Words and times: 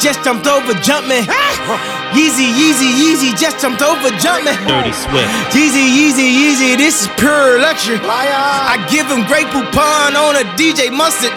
just 0.00 0.24
jumped 0.24 0.46
over, 0.48 0.72
jumping. 0.80 1.28
Yeezy, 2.16 2.48
Yeezy, 2.56 2.88
Yeezy, 2.88 3.36
just 3.36 3.60
jumped 3.60 3.82
over, 3.82 4.08
jumping. 4.16 4.56
Dirty 4.64 4.92
Swift. 4.96 5.28
Yeezy, 5.52 5.84
Yeezy, 5.84 6.26
Yeezy, 6.32 6.76
this 6.80 7.04
is 7.04 7.08
pure 7.20 7.60
luxury. 7.60 8.00
I 8.00 8.80
give 8.90 9.06
him 9.06 9.28
great 9.28 9.46
poupon 9.52 10.16
on 10.16 10.40
a 10.40 10.44
DJ 10.56 10.88
mustard. 10.90 11.36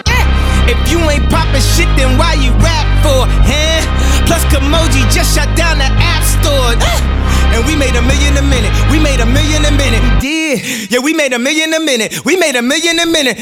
If 0.64 0.80
you 0.90 0.98
ain't 1.12 1.28
poppin' 1.28 1.60
shit, 1.60 1.88
then 2.00 2.16
why 2.16 2.40
you 2.40 2.50
rap 2.64 2.88
for? 3.04 3.28
Huh? 3.44 3.84
Plus, 4.24 4.42
Kimoji 4.48 5.04
just 5.12 5.36
shut 5.36 5.48
down 5.56 5.76
the 5.76 5.90
App 6.00 6.24
Store. 6.24 6.72
And 7.52 7.64
we 7.68 7.76
made 7.76 7.94
a 7.94 8.02
million 8.02 8.34
a 8.38 8.42
minute. 8.42 8.72
We 8.90 8.98
made 8.98 9.20
a 9.20 9.26
million 9.26 9.64
a 9.68 9.70
minute. 9.76 10.00
We 10.00 10.20
did. 10.20 10.90
Yeah, 10.90 11.00
we 11.00 11.12
made 11.12 11.34
a 11.34 11.38
million 11.38 11.74
a 11.74 11.80
minute. 11.80 12.24
We 12.24 12.36
made 12.36 12.56
a 12.56 12.62
million 12.62 12.98
a 12.98 13.06
minute. 13.06 13.36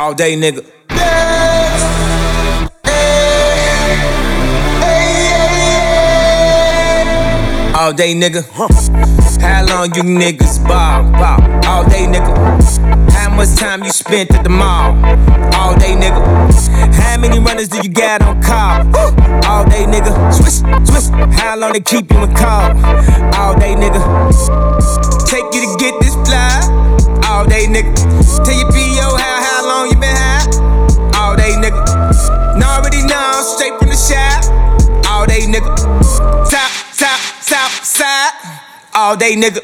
All 0.00 0.14
day, 0.14 0.34
nigga. 0.34 0.64
All 7.76 7.92
day, 7.92 8.14
nigga. 8.14 8.40
How 9.42 9.66
long 9.66 9.94
you 9.94 10.02
niggas 10.02 10.66
ball? 10.66 11.02
ball? 11.12 11.66
All 11.66 11.84
day, 11.84 12.06
nigga. 12.06 12.32
How 13.12 13.28
much 13.36 13.54
time 13.56 13.84
you 13.84 13.90
spent 13.90 14.30
at 14.30 14.42
the 14.42 14.48
mall? 14.48 14.92
All 15.54 15.78
day, 15.78 15.94
nigga. 15.94 16.94
How 16.94 17.20
many 17.20 17.38
runners 17.38 17.68
do 17.68 17.82
you 17.82 17.90
got 17.90 18.22
on 18.22 18.42
call? 18.42 18.80
All 19.44 19.66
day, 19.68 19.84
nigga. 19.84 20.32
Swish, 20.32 20.60
swish. 20.88 21.08
How 21.38 21.58
long 21.58 21.74
they 21.74 21.80
keep 21.80 22.10
you 22.10 22.22
in 22.22 22.34
call? 22.34 22.70
All 39.10 39.16
day, 39.16 39.34
nigga. 39.34 39.60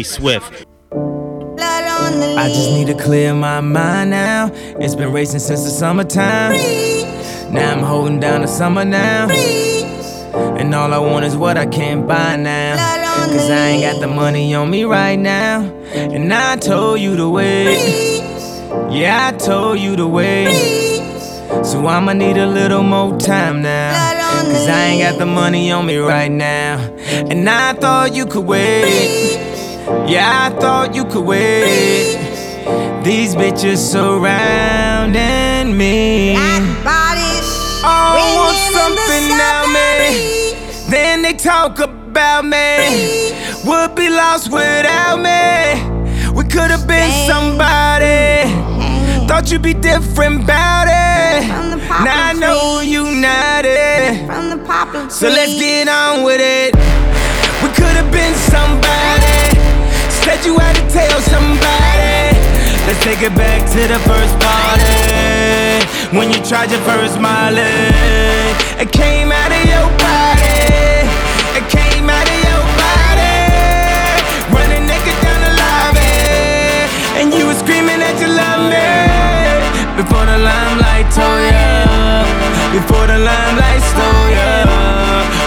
Dirty 0.00 0.04
Swift. 0.04 0.66
I 0.82 2.48
just 2.48 2.70
need 2.70 2.86
to 2.86 2.94
clear 2.94 3.34
my 3.34 3.60
mind 3.60 4.10
now. 4.10 4.50
It's 4.80 4.94
been 4.94 5.12
racing 5.12 5.40
since 5.40 5.64
the 5.64 5.70
summertime. 5.70 6.52
Now 7.52 7.72
I'm 7.72 7.82
holding 7.82 8.18
down 8.18 8.40
the 8.40 8.46
summer 8.46 8.84
now. 8.86 9.28
And 10.56 10.74
all 10.74 10.94
I 10.94 10.98
want 10.98 11.26
is 11.26 11.36
what 11.36 11.58
I 11.58 11.66
can't 11.66 12.08
buy 12.08 12.36
now. 12.36 12.76
Cause 13.26 13.50
I 13.50 13.68
ain't 13.68 13.82
got 13.82 14.00
the 14.00 14.06
money 14.06 14.54
on 14.54 14.70
me 14.70 14.84
right 14.84 15.18
now. 15.18 15.62
And 15.92 16.32
I 16.32 16.56
told 16.56 17.00
you 17.00 17.16
to 17.16 17.28
wait. 17.28 18.20
Yeah, 18.90 19.30
I 19.30 19.36
told 19.36 19.80
you 19.80 19.96
to 19.96 20.06
wait. 20.06 20.48
So 21.62 21.86
I'ma 21.86 22.14
need 22.14 22.38
a 22.38 22.46
little 22.46 22.82
more 22.82 23.18
time 23.18 23.60
now. 23.60 23.92
Cause 24.44 24.66
I 24.66 24.80
ain't 24.86 25.02
got 25.02 25.18
the 25.18 25.26
money 25.26 25.70
on 25.70 25.84
me 25.84 25.98
right 25.98 26.30
now. 26.30 26.78
And 27.30 27.48
I 27.50 27.74
thought 27.74 28.14
you 28.14 28.24
could 28.24 28.46
wait. 28.46 29.49
Yeah, 30.08 30.48
I 30.50 30.60
thought 30.60 30.94
you 30.94 31.04
could 31.04 31.24
wait. 31.24 32.16
These 33.04 33.34
bitches 33.34 33.78
surrounding 33.78 35.76
me. 35.76 36.34
Bodies 36.84 37.82
Oh, 37.82 38.14
want 38.36 38.56
swinging 38.56 38.90
in 38.90 38.94
the 38.94 39.00
something 39.00 39.28
now, 39.36 39.66
man. 39.66 40.12
summer 40.12 40.90
Then 40.90 41.22
they 41.22 41.32
talk 41.34 41.78
about 41.80 42.44
me. 42.44 43.32
Would 43.64 43.94
be 43.94 44.08
lost 44.10 44.52
without 44.52 45.18
me. 45.18 45.82
We 46.32 46.44
could 46.44 46.70
have 46.70 46.86
been 46.86 47.10
somebody. 47.26 48.50
Thought 49.26 49.50
you'd 49.50 49.62
be 49.62 49.74
different 49.74 50.44
about 50.44 50.86
it. 50.88 51.46
From 51.48 51.70
the 51.70 51.78
poplar 51.86 52.04
Now 52.04 52.28
I 52.28 52.32
know 52.34 52.80
you 52.80 53.04
not 53.16 53.64
it. 53.64 54.26
From 54.26 54.50
the 54.50 54.58
poplar 54.66 55.02
trees. 55.02 55.14
So 55.14 55.28
let's 55.28 55.54
get 55.58 55.88
on 55.88 56.22
with 56.24 56.40
it. 56.40 56.74
We 57.62 57.68
could 57.74 57.96
have 58.00 58.10
been 58.12 58.34
somebody. 58.34 59.29
You 60.44 60.56
had 60.56 60.74
to 60.76 60.84
tell 60.88 61.20
somebody. 61.28 62.32
Let's 62.88 63.04
take 63.04 63.20
it 63.22 63.34
back 63.36 63.60
to 63.76 63.80
the 63.86 64.00
first 64.08 64.34
party. 64.40 65.84
When 66.16 66.32
you 66.32 66.40
tried 66.42 66.70
your 66.70 66.80
first 66.88 67.20
Molly. 67.20 67.60
It 68.80 68.90
came 68.90 69.30
out 69.30 69.52
of 69.52 69.62
your 69.68 69.86
body. 70.00 71.04
It 71.60 71.66
came 71.68 72.08
out 72.08 72.24
of 72.24 72.38
your 72.40 72.62
body. 72.80 73.36
Running 74.56 74.88
naked 74.88 75.18
down 75.20 75.40
the 75.44 75.52
lobby. 75.60 76.08
And 77.20 77.34
you 77.36 77.44
were 77.46 77.58
screaming 77.60 78.00
that 78.00 78.16
you 78.16 78.32
love 78.32 78.64
me. 78.72 78.88
Before 80.00 80.24
the 80.24 80.40
limelight 80.40 81.06
told 81.12 81.52
ya. 81.52 82.24
Before 82.72 83.06
the 83.06 83.20
limelight 83.20 83.82
stole 83.92 84.28
ya. 84.32 84.64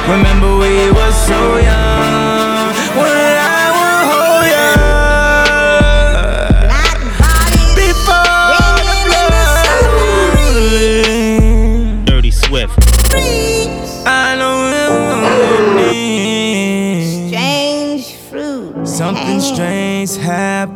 Remember 0.05 0.53
we 0.61 0.93
were 0.93 1.13
so 1.25 1.57
young. 1.57 1.72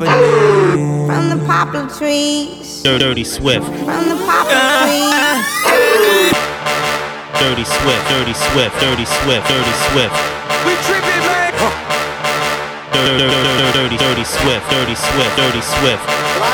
From 0.07 1.29
the 1.29 1.43
poplar 1.45 1.87
trees. 1.89 2.81
Dirty 2.83 3.23
Swift. 3.23 3.65
From 3.65 4.07
the 4.07 4.15
poplar 4.23 4.61
trees. 4.87 6.31
Dirty 7.35 7.65
Swift. 7.65 8.03
Dirty 8.07 8.33
Swift. 8.33 8.79
Dirty 8.79 9.05
Swift. 9.05 9.47
Dirty 9.47 9.75
Swift. 9.91 10.15
We 10.65 10.73
tripping, 10.87 11.23
man. 11.27 11.51
Dirty, 12.93 13.27
dirty, 13.27 13.71
dirty, 13.73 13.97
dirty 13.97 14.23
Swift. 14.23 14.69
Dirty 14.71 14.95
Swift. 14.95 15.35
Dirty 15.35 15.61
Swift. 15.61 16.46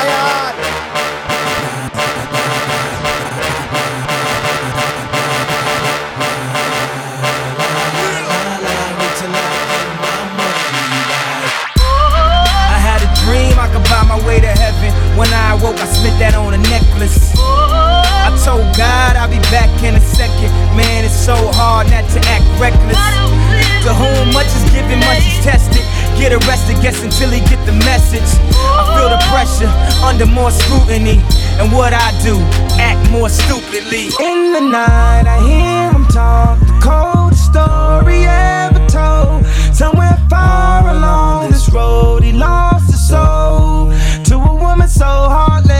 Pressure 29.54 30.04
under 30.04 30.26
more 30.26 30.50
scrutiny. 30.50 31.20
And 31.58 31.72
what 31.72 31.92
I 31.92 32.10
do, 32.22 32.36
act 32.80 33.10
more 33.10 33.28
stupidly. 33.28 34.06
In 34.20 34.52
the 34.52 34.60
night, 34.60 35.24
I 35.26 35.40
hear 35.42 35.92
him 35.92 36.06
talk. 36.06 36.58
The 36.60 36.80
coldest 36.82 37.44
story 37.44 38.24
ever 38.26 38.86
told. 38.88 39.46
Somewhere 39.74 40.16
far 40.28 40.88
along 40.88 41.50
this 41.50 41.72
road, 41.72 42.22
he 42.22 42.32
lost 42.32 42.90
his 42.90 43.08
soul 43.08 43.92
to 44.24 44.34
a 44.36 44.54
woman 44.54 44.88
so 44.88 45.04
heartless. 45.04 45.72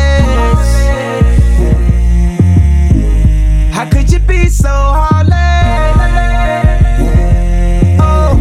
How 3.75 3.89
could 3.91 4.11
you 4.11 4.21
be 4.21 4.49
so 4.49 4.69
heartless? 4.69 5.35
Oh, 8.01 8.37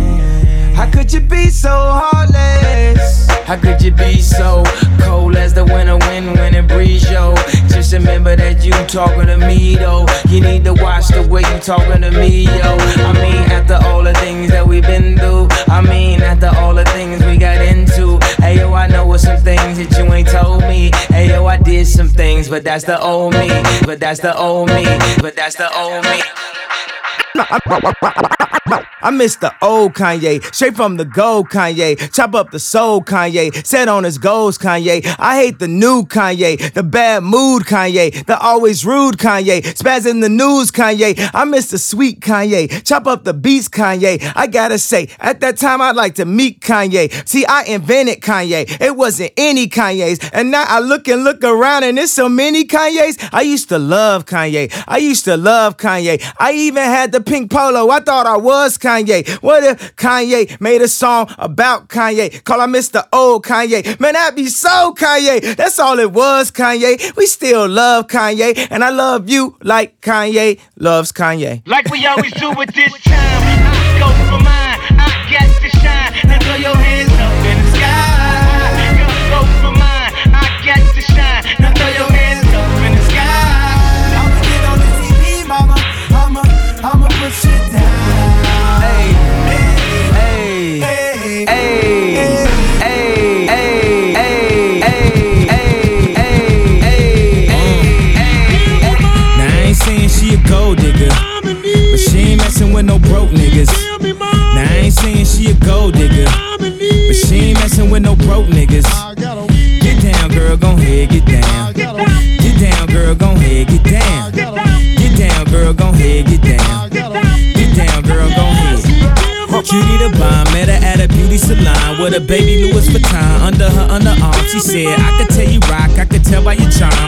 how 0.75 0.89
could 0.91 1.11
you 1.11 1.21
be 1.21 1.49
so 1.49 1.69
heartless? 1.69 3.27
How 3.45 3.57
could 3.57 3.81
you 3.81 3.91
be 3.91 4.21
so 4.21 4.63
cold 5.03 5.35
as 5.35 5.53
the 5.53 5.63
winter 5.65 5.97
wind 5.97 6.33
when 6.35 6.55
it 6.55 6.67
breeze, 6.67 7.09
yo? 7.11 7.35
Just 7.69 7.93
remember 7.93 8.35
that 8.35 8.63
you 8.63 8.71
talking 8.87 9.27
to 9.27 9.37
me, 9.37 9.75
though. 9.75 10.05
You 10.29 10.41
need 10.41 10.63
to 10.65 10.73
watch 10.73 11.07
the 11.09 11.27
way 11.27 11.41
you 11.41 11.59
talking 11.59 12.01
to 12.01 12.11
me, 12.11 12.45
yo. 12.45 12.71
I 13.09 13.13
mean, 13.13 13.43
after 13.51 13.75
all 13.87 14.03
the 14.03 14.13
things 14.15 14.51
that 14.51 14.65
we've 14.65 14.83
been 14.83 15.17
through, 15.17 15.47
I 15.67 15.81
mean, 15.81 16.21
after 16.21 16.51
all 16.59 16.73
the 16.73 16.85
things 16.85 17.23
we 17.25 17.37
got 17.37 17.61
into. 17.61 18.19
Hey, 18.41 18.57
yo, 18.57 18.73
I 18.73 18.87
know 18.87 19.05
what 19.05 19.19
some 19.19 19.37
things 19.37 19.77
that 19.77 19.97
you 19.97 20.11
ain't 20.13 20.29
told 20.29 20.61
me. 20.61 20.91
Hey, 21.09 21.29
yo, 21.29 21.45
I 21.45 21.57
did 21.57 21.87
some 21.87 22.09
things, 22.09 22.49
but 22.49 22.63
that's 22.63 22.85
the 22.85 22.99
old 23.01 23.33
me. 23.33 23.49
But 23.85 23.99
that's 23.99 24.19
the 24.19 24.35
old 24.37 24.69
me. 24.69 24.83
But 25.21 25.35
that's 25.35 25.55
the 25.55 25.69
old 25.77 26.03
me. 26.05 26.21
I 27.35 29.11
miss 29.11 29.35
the 29.35 29.53
old 29.61 29.93
Kanye, 29.93 30.43
straight 30.53 30.75
from 30.75 30.97
the 30.97 31.05
gold 31.05 31.49
Kanye. 31.49 32.13
Chop 32.13 32.35
up 32.35 32.51
the 32.51 32.59
soul 32.59 33.01
Kanye, 33.01 33.65
set 33.65 33.87
on 33.87 34.03
his 34.03 34.17
goals 34.17 34.57
Kanye. 34.57 35.03
I 35.19 35.35
hate 35.37 35.59
the 35.59 35.67
new 35.67 36.03
Kanye, 36.03 36.73
the 36.73 36.83
bad 36.83 37.23
mood 37.23 37.63
Kanye, 37.63 38.25
the 38.25 38.39
always 38.39 38.85
rude 38.85 39.17
Kanye, 39.17 39.61
spaz 39.61 40.09
in 40.09 40.19
the 40.19 40.29
news 40.29 40.71
Kanye. 40.71 41.29
I 41.33 41.43
miss 41.43 41.71
the 41.71 41.77
sweet 41.77 42.21
Kanye, 42.21 42.85
chop 42.85 43.07
up 43.07 43.23
the 43.23 43.33
beats 43.33 43.67
Kanye. 43.67 44.31
I 44.35 44.47
gotta 44.47 44.77
say, 44.77 45.09
at 45.19 45.39
that 45.41 45.57
time 45.57 45.81
I'd 45.81 45.95
like 45.95 46.15
to 46.15 46.25
meet 46.25 46.61
Kanye. 46.61 47.27
See, 47.27 47.45
I 47.45 47.63
invented 47.63 48.21
Kanye, 48.21 48.79
it 48.79 48.95
wasn't 48.95 49.33
any 49.37 49.67
Kanye's. 49.67 50.19
And 50.31 50.51
now 50.51 50.65
I 50.67 50.79
look 50.79 51.07
and 51.07 51.23
look 51.23 51.43
around 51.43 51.83
and 51.83 51.97
there's 51.97 52.13
so 52.13 52.29
many 52.29 52.65
Kanye's. 52.65 53.17
I 53.33 53.41
used 53.41 53.69
to 53.69 53.79
love 53.79 54.25
Kanye, 54.25 54.71
I 54.87 54.97
used 54.97 55.25
to 55.25 55.35
love 55.35 55.77
Kanye. 55.77 56.23
I 56.37 56.53
even 56.53 56.83
had 56.83 57.11
the 57.11 57.22
pink 57.23 57.51
polo, 57.51 57.89
I 57.89 57.99
thought 57.99 58.25
I 58.25 58.37
was 58.37 58.77
Kanye. 58.77 59.27
What 59.41 59.63
if 59.63 59.95
Kanye 59.95 60.59
made 60.61 60.81
a 60.81 60.87
song 60.87 61.33
about 61.37 61.89
Kanye? 61.89 62.43
Call 62.43 62.61
I 62.61 62.67
Mr. 62.67 63.05
Old 63.11 63.43
Kanye. 63.43 63.99
Man, 63.99 64.13
that'd 64.13 64.35
be 64.35 64.47
so 64.47 64.93
Kanye. 64.97 65.55
That's 65.55 65.79
all 65.79 65.99
it 65.99 66.11
was, 66.11 66.51
Kanye. 66.51 67.15
We 67.15 67.25
still 67.25 67.67
love 67.67 68.07
Kanye, 68.07 68.67
and 68.69 68.83
I 68.83 68.89
love 68.89 69.29
you 69.29 69.57
like 69.61 70.01
Kanye 70.01 70.59
loves 70.77 71.11
Kanye. 71.11 71.65
Like 71.67 71.89
we 71.89 72.05
always 72.05 72.33
do 72.33 72.51
with 72.51 72.73
this 72.73 72.93
time. 73.01 73.13
I 73.15 73.99
go 73.99 74.07
for 74.29 74.43
mine. 74.43 74.99
I 74.99 75.27
got 75.31 75.61
to 75.61 75.72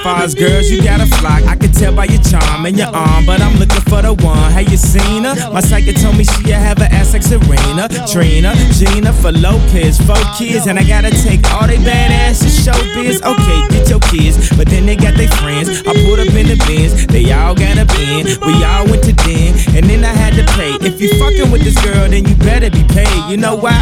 as 0.05 0.35
girls, 0.35 0.69
you 0.69 0.83
got 0.83 1.01
a 1.01 1.07
flock, 1.17 1.43
I 1.43 1.55
can 1.55 1.71
tell 1.71 1.95
by 1.95 2.05
your 2.05 2.21
charm 2.21 2.65
and 2.65 2.77
your 2.77 2.87
arm. 2.87 3.25
But 3.25 3.41
I'm 3.41 3.57
looking 3.57 3.81
for 3.81 4.01
the 4.01 4.13
one. 4.13 4.51
Have 4.51 4.69
you 4.69 4.77
seen 4.77 5.23
her? 5.23 5.35
My 5.51 5.61
psychic 5.61 5.97
told 6.01 6.17
me 6.17 6.23
she 6.23 6.51
have 6.51 6.77
an 6.79 6.91
ass 6.91 7.13
like 7.13 7.23
Serena, 7.23 7.89
Trina, 8.11 8.53
Gina 8.73 9.13
for 9.13 9.31
Lopez, 9.31 9.97
four 10.05 10.21
kids, 10.37 10.67
and 10.67 10.77
I 10.77 10.83
gotta 10.83 11.11
take 11.11 11.41
all 11.53 11.67
they 11.67 11.77
badass 11.77 12.41
to 12.43 12.49
show. 12.49 12.75
Okay, 12.75 13.59
get 13.69 13.89
your 13.89 13.99
kids, 13.99 14.55
but 14.55 14.67
then 14.67 14.85
they 14.85 14.95
got 14.95 15.15
their 15.15 15.29
friends. 15.41 15.69
I 15.87 15.93
put 16.05 16.19
up 16.19 16.33
in 16.33 16.47
the 16.47 16.61
bins, 16.67 17.07
they 17.07 17.31
all 17.31 17.55
got 17.55 17.77
a 17.77 17.85
bin. 17.85 18.25
We 18.45 18.63
all 18.63 18.85
went 18.85 19.03
to 19.05 19.13
den, 19.13 19.53
and 19.75 19.89
then 19.89 20.03
I 20.03 20.13
had 20.13 20.33
to 20.35 20.45
pay. 20.53 20.73
If 20.85 21.01
you 21.01 21.09
fucking 21.19 21.51
with 21.51 21.63
this 21.63 21.81
girl, 21.83 22.07
then 22.09 22.25
you 22.25 22.35
better 22.35 22.69
be 22.69 22.83
paid. 22.83 23.29
You 23.29 23.37
know 23.37 23.55
why? 23.55 23.81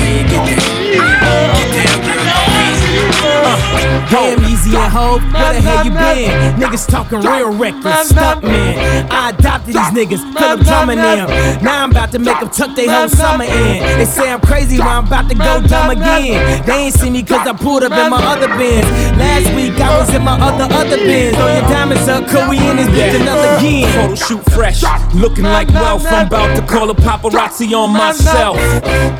Damn 4.11 4.43
easy 4.43 4.75
and 4.75 4.91
hope, 4.91 5.21
where 5.31 5.53
the 5.53 5.61
hell 5.61 5.85
you 5.85 5.91
been? 5.91 6.59
Niggas 6.59 6.85
talking 6.85 7.21
real 7.21 7.55
reckless, 7.55 8.09
stuck 8.09 8.43
man. 8.43 9.07
I 9.09 9.29
adopted 9.29 9.73
these 9.73 9.91
niggas, 9.95 10.19
cause 10.35 10.59
I'm 10.59 10.63
drumming 10.63 10.97
them. 10.97 11.29
Now 11.63 11.83
I'm 11.83 11.91
about 11.91 12.11
to 12.11 12.19
make 12.19 12.37
them 12.39 12.49
tuck 12.49 12.75
their 12.75 12.91
whole 12.91 13.07
summer 13.07 13.45
in. 13.45 13.79
They 13.97 14.03
say 14.03 14.29
I'm 14.29 14.41
crazy, 14.41 14.77
but 14.79 14.87
I'm 14.87 15.07
about 15.07 15.29
to 15.29 15.35
go 15.35 15.61
dumb 15.65 15.91
again. 15.91 16.65
They 16.65 16.91
ain't 16.91 16.93
see 16.93 17.09
me 17.09 17.23
cause 17.23 17.47
I 17.47 17.53
pulled 17.53 17.83
up 17.83 17.93
in 17.93 18.11
my 18.11 18.21
other 18.21 18.49
bins. 18.57 18.85
Last 19.17 19.55
week 19.55 19.79
I 19.79 19.97
was 19.97 20.13
in 20.13 20.23
my 20.23 20.37
other 20.39 20.67
other 20.75 20.97
bins. 20.97 21.37
Throw 21.37 21.47
your 21.47 21.61
diamonds 21.71 22.07
up, 22.09 22.27
cause 22.27 22.49
we 22.49 22.57
in 22.57 22.75
this 22.75 22.87
bitch 22.87 23.15
another 23.21 23.57
again. 23.59 23.87
Photo 23.95 24.15
shoot 24.15 24.43
fresh, 24.51 24.83
looking 25.15 25.45
like 25.45 25.69
wealth. 25.69 26.05
I'm 26.05 26.27
about 26.27 26.55
to 26.57 26.67
call 26.67 26.89
a 26.89 26.95
paparazzi 26.95 27.71
on 27.71 27.93
myself. 27.93 28.57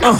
Uh, 0.04 0.20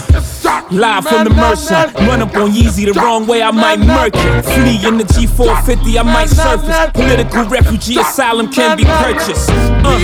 live 0.72 1.06
from 1.06 1.24
the 1.24 1.30
Mercer, 1.30 1.92
run 2.06 2.22
up 2.22 2.34
on 2.34 2.50
Yeezy 2.50 2.92
the 2.92 2.98
wrong 2.98 3.26
way, 3.26 3.42
I 3.42 3.50
might 3.50 3.78
murk 3.78 4.12
it. 4.14 4.42
Flee 4.42 4.86
in 4.86 4.96
the 4.98 5.04
G450, 5.04 5.98
I 5.98 6.02
might 6.02 6.28
surface. 6.28 6.90
Political 6.92 7.46
refugee 7.46 7.98
asylum 7.98 8.50
can 8.50 8.76
be 8.76 8.84
purchased. 8.84 9.50
Uh, 9.50 9.98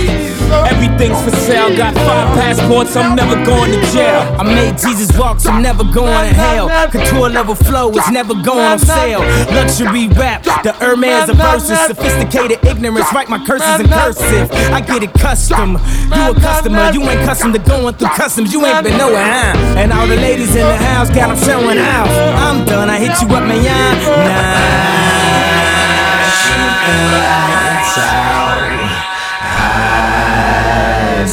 everything's 0.69 1.21
for 1.23 1.31
sale. 1.31 1.75
Got 1.75 1.95
five 1.95 2.37
passports, 2.37 2.95
I'm 2.95 3.15
never 3.15 3.35
going 3.45 3.71
to 3.71 3.81
jail. 3.91 4.21
I 4.39 4.43
made 4.43 4.77
Jesus 4.77 5.15
walk, 5.17 5.45
I'm 5.45 5.61
never 5.61 5.83
going 5.83 6.29
to 6.29 6.33
hell. 6.33 6.69
Couture 6.89 7.29
level 7.29 7.55
flow 7.55 7.89
is 7.91 8.09
never 8.11 8.33
going 8.33 8.59
on 8.59 8.79
sale. 8.79 9.21
Luxury 9.53 10.07
rap, 10.09 10.43
the 10.63 10.73
Hermes 10.73 11.29
of 11.29 11.37
verses. 11.37 11.79
Sophisticated 11.87 12.63
ignorance, 12.65 13.11
write 13.13 13.29
my 13.29 13.43
curses 13.45 13.79
in 13.79 13.87
cursive. 13.87 14.51
I 14.71 14.81
get 14.81 15.03
it 15.03 15.13
custom. 15.13 15.77
You 16.15 16.31
a 16.31 16.33
customer, 16.35 16.91
you 16.91 17.01
ain't 17.03 17.21
custom 17.25 17.53
to 17.53 17.59
going 17.59 17.95
through 17.95 18.09
customs. 18.09 18.53
You 18.53 18.65
ain't 18.65 18.83
been 18.83 18.97
nowhere, 18.97 19.23
huh? 19.23 19.57
And 19.77 19.91
all 19.91 20.07
the 20.07 20.15
ladies 20.15 20.55
in 20.59 20.67
the 20.67 20.77
house 20.77 21.09
got 21.09 21.27
them 21.29 21.37
showing 21.37 21.77
out. 21.77 22.09
I'm 22.35 22.65
done, 22.65 22.89
I 22.89 22.99
hit 22.99 23.15
you 23.21 23.27
up, 23.35 23.43
man. 23.47 23.63
Nah. 23.63 24.89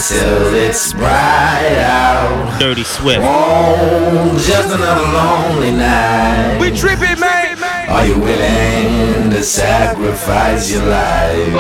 Till 0.09 0.55
it's 0.55 0.93
bright 0.93 1.79
out. 1.83 2.61
Dirty 2.61 2.85
Swift. 2.85 3.23
Oh, 3.25 4.31
just 4.47 4.73
another 4.73 5.03
lonely 5.03 5.73
night. 5.73 6.59
We 6.61 6.71
tripping, 6.71 7.19
man. 7.19 7.59
Are 7.89 8.07
you 8.07 8.19
willing 8.21 9.31
to 9.31 9.43
sacrifice 9.43 10.71
your 10.71 10.85
life? 10.85 11.53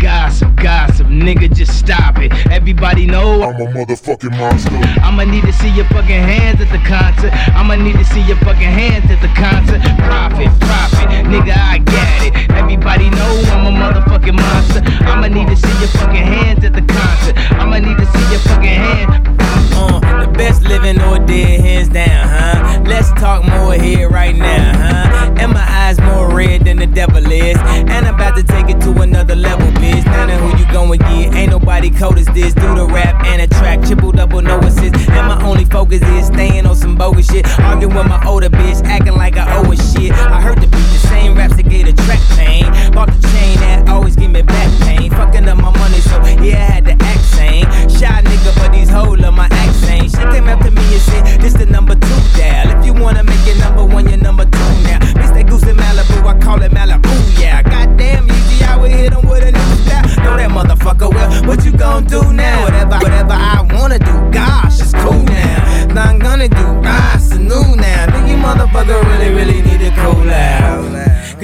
Gossip, 0.00 0.54
gossip, 0.56 0.95
nigga, 1.22 1.52
just 1.52 1.78
stop 1.78 2.18
it. 2.18 2.32
Everybody 2.50 3.06
know 3.06 3.42
I'm 3.42 3.60
a 3.60 3.66
motherfucking 3.72 4.36
monster. 4.38 4.70
I'ma 5.02 5.24
need 5.24 5.44
to 5.44 5.52
see 5.52 5.70
your 5.70 5.84
fucking 5.86 6.22
hands 6.22 6.60
at 6.60 6.70
the 6.70 6.82
concert. 6.86 7.32
I'ma 7.54 7.76
need 7.76 7.96
to 7.96 8.04
see 8.04 8.22
your 8.22 8.36
fucking 8.38 8.72
hands 8.80 9.10
at 9.10 9.20
the 9.20 9.32
concert. 9.34 9.80
Profit, 10.04 10.48
profit, 10.60 11.08
nigga, 11.26 11.54
I 11.56 11.78
got 11.78 12.26
it. 12.26 12.50
Everybody 12.50 13.10
know 13.10 13.32
I'm 13.52 13.66
a 13.66 13.72
motherfucking 13.72 14.34
monster. 14.34 14.80
I'ma 15.04 15.28
need 15.28 15.48
to 15.48 15.56
see 15.56 15.78
your 15.80 15.88
fucking 15.88 16.26
hands 16.26 16.64
at 16.64 16.72
the 16.72 16.82
concert. 16.82 17.36
I'ma 17.52 17.78
need 17.78 17.96
to 17.96 18.06
see 18.06 18.30
your 18.30 18.40
fucking 18.40 18.68
hands. 18.68 19.35
Uh, 19.74 20.24
the 20.24 20.32
best 20.32 20.62
living 20.62 21.00
or 21.02 21.18
dead, 21.18 21.60
hands 21.60 21.88
down, 21.88 22.28
huh? 22.28 22.82
Let's 22.86 23.10
talk 23.12 23.44
more 23.44 23.74
here 23.74 24.08
right 24.08 24.34
now, 24.34 24.72
huh? 24.76 25.34
And 25.38 25.52
my 25.52 25.66
eyes 25.68 26.00
more 26.00 26.34
red 26.34 26.64
than 26.64 26.78
the 26.78 26.86
devil 26.86 27.24
is. 27.30 27.56
And 27.58 28.06
I'm 28.06 28.14
about 28.14 28.36
to 28.36 28.42
take 28.42 28.68
it 28.68 28.80
to 28.82 28.92
another 29.02 29.34
level, 29.34 29.66
bitch. 29.82 30.04
Now 30.04 30.26
that 30.26 30.40
who 30.40 30.58
you 30.58 30.72
going 30.72 31.00
get, 31.00 31.34
ain't 31.34 31.50
nobody 31.50 31.90
cold 31.90 32.18
as 32.18 32.26
this. 32.26 32.54
Do 32.54 32.74
the 32.74 32.86
rap 32.86 33.24
and 33.26 33.42
a 33.42 33.46
track, 33.46 33.82
triple 33.82 34.12
double, 34.12 34.42
no 34.42 34.58
assist. 34.60 34.94
And 35.10 35.26
my 35.28 35.42
only 35.44 35.64
focus 35.64 36.02
is 36.02 36.26
staying 36.28 36.66
on 36.66 36.76
some 36.76 36.96
bogus 36.96 37.26
shit. 37.26 37.46
Arguing 37.60 37.94
with 37.94 38.06
my 38.06 38.24
older 38.26 38.48
bitch, 38.48 38.84
acting 38.84 39.16
like 39.16 39.36
I 39.36 39.56
owe 39.56 39.70
a 39.70 39.76
shit. 39.76 40.12
I 40.12 40.40
heard 40.40 40.58
the, 40.58 40.68
beat, 40.68 40.88
the 40.94 41.06
same 41.08 41.34
raps 41.36 41.56
that 41.56 41.68
get 41.68 41.88
a 41.88 41.92
track 41.92 42.20
pain. 42.36 42.64
Bought 42.92 43.08
the 43.08 43.28
chain 43.28 43.58
that 43.60 43.88
always 43.88 44.16
give 44.16 44.30
me 44.30 44.42
back 44.42 44.70
pain. 44.82 45.10
Fucking 45.10 45.48
up 45.48 45.58
my 45.58 45.76
money, 45.76 46.00
so 46.00 46.16
yeah, 46.42 46.66
I 46.68 46.72
had 46.72 46.84
to 46.86 46.92
act 46.92 47.20
sane. 47.20 47.64
Shot 47.88 48.24
nigga, 48.24 48.54
but 48.56 48.72
these 48.72 48.90
hoes, 48.90 49.06
whole 49.06 49.16
my 49.36 49.48
accent. 49.52 50.10
She 50.10 50.24
came 50.32 50.48
up 50.48 50.60
to 50.60 50.70
me 50.70 50.82
and 50.96 51.02
said, 51.02 51.40
This 51.40 51.54
the 51.54 51.66
number 51.66 51.94
two 51.94 52.18
dial. 52.36 52.78
If 52.78 52.86
you 52.86 52.94
wanna 52.94 53.22
make 53.22 53.46
it 53.46 53.58
number 53.58 53.84
one, 53.84 54.08
you're 54.08 54.16
number 54.16 54.44
two 54.44 54.70
now. 54.88 54.98
Miss 55.20 55.30
that 55.30 55.46
goose 55.48 55.62
in 55.64 55.76
Malibu, 55.76 56.26
I 56.26 56.38
call 56.40 56.62
it 56.62 56.72
Malibu, 56.72 57.12
yeah. 57.40 57.62
Goddamn, 57.62 58.26
easy, 58.28 58.64
I 58.64 58.76
would 58.76 58.90
hit 58.90 59.12
'em 59.12 59.28
with 59.28 59.44
a 59.44 59.52
new 59.52 59.70
style. 59.84 60.06
Know 60.24 60.36
that 60.36 60.50
motherfucker 60.50 61.12
well. 61.14 61.30
What 61.46 61.64
you 61.64 61.72
gon' 61.72 62.04
do 62.06 62.32
now? 62.32 62.62
Whatever, 62.64 62.96
whatever 63.04 63.32
I 63.32 63.60
wanna 63.74 63.98
do. 63.98 64.14
Gosh, 64.32 64.55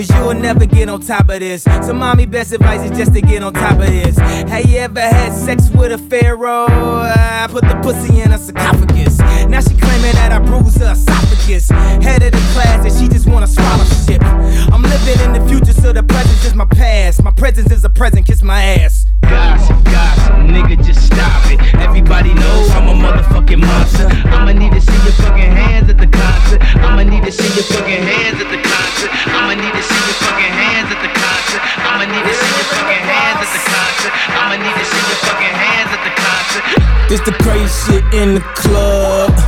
Cause 0.03 0.19
you'll 0.19 0.35
never 0.35 0.67
get 0.67 0.89
on 0.89 1.01
top 1.01 1.29
of 1.29 1.39
this. 1.39 1.63
So, 1.63 1.93
mommy, 1.93 2.27
best 2.27 2.53
advice 2.53 2.91
is 2.91 2.97
just 2.99 3.15
to 3.15 3.21
get 3.21 3.45
on 3.45 3.53
top 3.53 3.79
of 3.79 3.87
this. 3.87 4.19
Have 4.19 4.69
you 4.69 4.79
ever 4.79 5.01
had 5.01 5.33
sex 5.33 5.71
with 5.71 5.93
a 5.93 5.99
pharaoh? 5.99 6.67
I 6.67 7.47
put 7.49 7.63
the 7.63 7.79
pussy 7.85 8.21
in 8.21 8.33
a 8.33 8.39
sarcophagus. 8.39 9.21
Now 9.53 9.61
she 9.61 9.77
claiming 9.77 10.17
that 10.17 10.33
I 10.33 10.41
bruised 10.41 10.81
her 10.81 10.97
esophagus. 10.97 11.69
Head 12.01 12.25
of 12.25 12.33
the 12.33 12.41
class, 12.57 12.89
and 12.89 12.95
she 12.97 13.05
just 13.05 13.29
want 13.29 13.45
a 13.45 13.47
scholarship. 13.47 14.25
I'm 14.73 14.81
living 14.81 15.21
in 15.29 15.37
the 15.37 15.45
future, 15.45 15.77
so 15.77 15.93
the 15.93 16.03
present 16.03 16.41
is 16.41 16.55
my 16.55 16.65
past. 16.65 17.23
My 17.23 17.33
presence 17.33 17.71
is 17.71 17.85
a 17.85 17.91
present, 17.91 18.25
kiss 18.25 18.41
my 18.41 18.81
ass. 18.81 19.05
Gossip, 19.29 19.77
gossip, 19.85 20.41
nigga, 20.49 20.81
just 20.81 21.05
stop 21.05 21.45
it. 21.53 21.61
Everybody 21.85 22.33
knows 22.33 22.71
I'm 22.73 22.89
a 22.89 22.97
motherfucking 22.97 23.61
monster. 23.61 24.09
I'ma 24.33 24.57
need 24.57 24.73
to 24.73 24.81
see 24.81 24.97
your 25.05 25.13
fucking 25.21 25.53
hands 25.53 25.93
at 25.93 26.01
the 26.01 26.09
concert. 26.09 26.65
I'ma 26.81 27.05
need 27.05 27.21
to 27.21 27.33
see 27.33 27.53
your 27.53 27.69
fucking 27.77 28.09
hands 28.09 28.41
at 28.41 28.49
the 28.49 28.57
concert. 28.57 29.13
I'ma 29.37 29.53
need 29.53 29.75
to 29.77 29.85
see 29.85 30.01
your 30.01 30.17
fucking 30.17 30.55
hands 30.65 30.89
at 30.89 31.01
the 31.05 31.13
concert. 31.13 31.61
I'ma 31.93 32.09
need 32.09 32.25
to 32.25 32.35
see 32.41 32.53
your 32.57 32.69
fucking 32.73 33.05
hands 33.05 33.37
at 33.45 33.53
the 33.53 33.61
concert. 33.69 34.13
I'ma 34.33 34.57
need 34.65 34.77
to 34.81 34.87
see 34.89 35.05
your 35.13 35.21
fucking 35.29 35.57
hands 35.61 35.91
at 35.93 36.01
the 36.09 36.13
concert. 36.17 36.65
This 37.13 37.21
the 37.21 37.33
crazy 37.45 37.69
shit 37.85 38.05
in 38.15 38.35
the 38.35 38.41
club. 38.57 39.42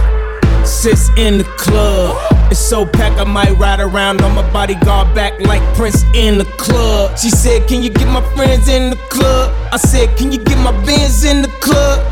In 0.84 1.38
the 1.38 1.44
club. 1.56 2.14
It's 2.50 2.60
so 2.60 2.84
packed, 2.84 3.18
I 3.18 3.24
might 3.24 3.52
ride 3.52 3.80
around 3.80 4.20
on 4.20 4.34
my 4.34 4.42
bodyguard 4.52 5.14
back 5.14 5.40
like 5.40 5.62
Prince 5.74 6.04
in 6.12 6.36
the 6.36 6.44
club. 6.58 7.18
She 7.18 7.30
said, 7.30 7.66
Can 7.66 7.82
you 7.82 7.88
get 7.88 8.06
my 8.06 8.20
friends 8.34 8.68
in 8.68 8.90
the 8.90 8.96
club? 9.08 9.50
I 9.72 9.78
said, 9.78 10.14
Can 10.18 10.30
you 10.30 10.36
get 10.44 10.58
my 10.58 10.72
bands 10.84 11.24
in 11.24 11.40
the 11.40 11.48
club? 11.64 12.04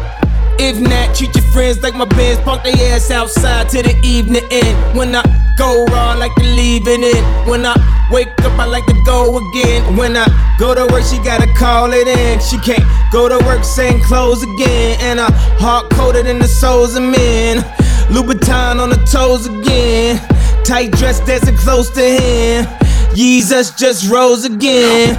If 0.59 0.81
not, 0.81 1.15
treat 1.15 1.35
your 1.37 1.45
friends 1.53 1.83
like 1.83 1.95
my 1.95 2.07
bands. 2.07 2.41
Park 2.41 2.65
their 2.65 2.97
ass 2.97 3.11
outside 3.11 3.69
till 3.69 3.83
the 3.83 3.95
evening 4.03 4.43
end. 4.51 4.97
When 4.97 5.15
I 5.15 5.23
go 5.59 5.85
raw, 5.93 6.13
I 6.13 6.15
like 6.15 6.35
to 6.37 6.45
leave 6.45 6.89
it 6.89 7.01
in. 7.01 7.25
When 7.47 7.67
I 7.67 7.77
wake 8.11 8.29
up, 8.41 8.59
I 8.59 8.65
like 8.65 8.87
to 8.87 8.97
go 9.05 9.37
again. 9.37 9.99
When 9.99 10.17
I 10.17 10.25
go 10.59 10.75
to 10.75 10.91
work, 10.91 11.05
she 11.05 11.19
gotta 11.19 11.53
call 11.53 11.93
it 11.93 12.09
in. 12.09 12.41
She 12.41 12.57
can't 12.61 12.85
go 13.13 13.29
to 13.29 13.37
work, 13.45 13.65
same 13.65 14.01
clothes 14.01 14.43
again. 14.43 14.97
And 15.03 15.21
I 15.21 15.31
hard 15.61 15.91
coded 15.91 16.27
in 16.27 16.39
the 16.39 16.49
souls 16.49 16.97
of 16.97 17.03
men. 17.03 17.63
Louboutin 18.11 18.81
on 18.81 18.91
the 18.91 19.01
toes 19.11 19.47
again. 19.47 20.19
Tight 20.65 20.93
dress 20.93 21.21
dancing 21.21 21.57
close 21.57 21.91
to 21.91 22.03
him. 22.03 22.67
Jesus 23.15 23.71
just 23.73 24.11
rose 24.11 24.45
again. 24.45 25.17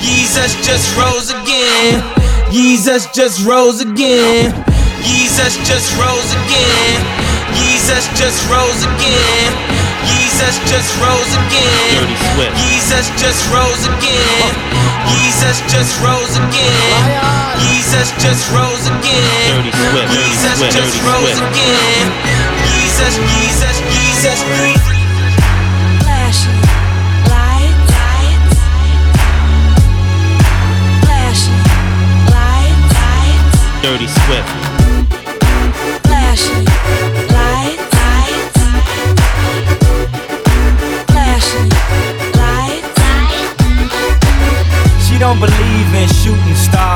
Jesus 0.00 0.54
just 0.66 0.96
rose 0.96 1.30
again. 1.30 2.02
Jesus 2.50 3.06
just 3.14 3.46
rose 3.46 3.80
again. 3.80 4.52
Jesus 5.02 5.56
just 5.68 5.94
rose 5.98 6.32
again. 6.32 6.98
Jesus 7.54 8.06
just 8.18 8.42
rose 8.50 8.82
again. 8.82 9.52
Jesus 10.06 10.58
just 10.68 10.90
rose 11.00 11.32
again. 11.46 12.02
Dirty 12.02 12.16
Swift. 12.34 12.54
Jesus 12.62 13.06
just 13.18 13.40
rose 13.54 13.82
again. 13.86 14.52
Jesus 15.10 15.56
just 15.70 15.92
rose 16.02 16.34
again. 16.36 17.46
Jesus 17.86 18.10
just 18.18 18.50
rose 18.50 18.86
again. 18.88 19.62
Dirty 19.62 19.70
Swift. 19.70 20.10
Dirty 20.10 20.26
Jesus 20.26 20.58
Swift. 20.58 20.74
just 20.74 20.96
Dirty 20.98 21.06
rose 21.06 21.38
Swift. 21.38 21.54
again. 21.54 22.06
Jesus, 22.66 23.14
Jesus, 23.14 23.76
Jesus. 23.94 24.38
Flashing 26.02 26.58
lights, 27.30 27.86
lights, 27.94 28.58
flashing 31.06 31.62
lights, 32.34 32.90
lights, 32.98 33.54
Dirty 33.86 34.08
Swift. 34.18 34.50
flashing 36.02 36.66
lights, 37.30 37.86
lights, 38.02 38.58
flashing 41.06 41.70
lights, 42.34 42.98
She 45.06 45.14
don't 45.18 45.38
believe 45.38 45.94
in 45.94 46.08
shooting 46.08 46.56
stars, 46.56 46.95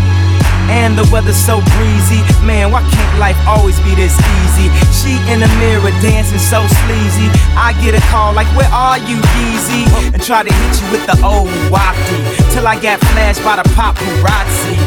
And 0.71 0.97
the 0.97 1.03
weather's 1.11 1.35
so 1.35 1.59
breezy. 1.75 2.23
Man, 2.47 2.71
why 2.71 2.81
can't 2.87 3.19
life 3.19 3.35
always 3.45 3.75
be 3.83 3.91
this 3.93 4.15
easy? 4.15 4.71
She 4.95 5.19
in 5.27 5.43
the 5.43 5.51
mirror 5.59 5.91
dancing 5.99 6.39
so 6.39 6.63
sleazy. 6.87 7.27
I 7.59 7.75
get 7.83 7.91
a 7.91 8.01
call 8.07 8.31
like, 8.33 8.47
Where 8.55 8.71
are 8.71 8.97
you, 8.97 9.19
Yeezy? 9.35 9.83
And 10.15 10.21
try 10.23 10.43
to 10.43 10.51
hit 10.51 10.73
you 10.79 10.87
with 10.95 11.03
the 11.05 11.19
old 11.19 11.51
wafty. 11.67 12.17
Till 12.55 12.65
I 12.67 12.79
got 12.79 13.03
flashed 13.11 13.43
by 13.43 13.59
the 13.59 13.67
paparazzi. 13.75 14.79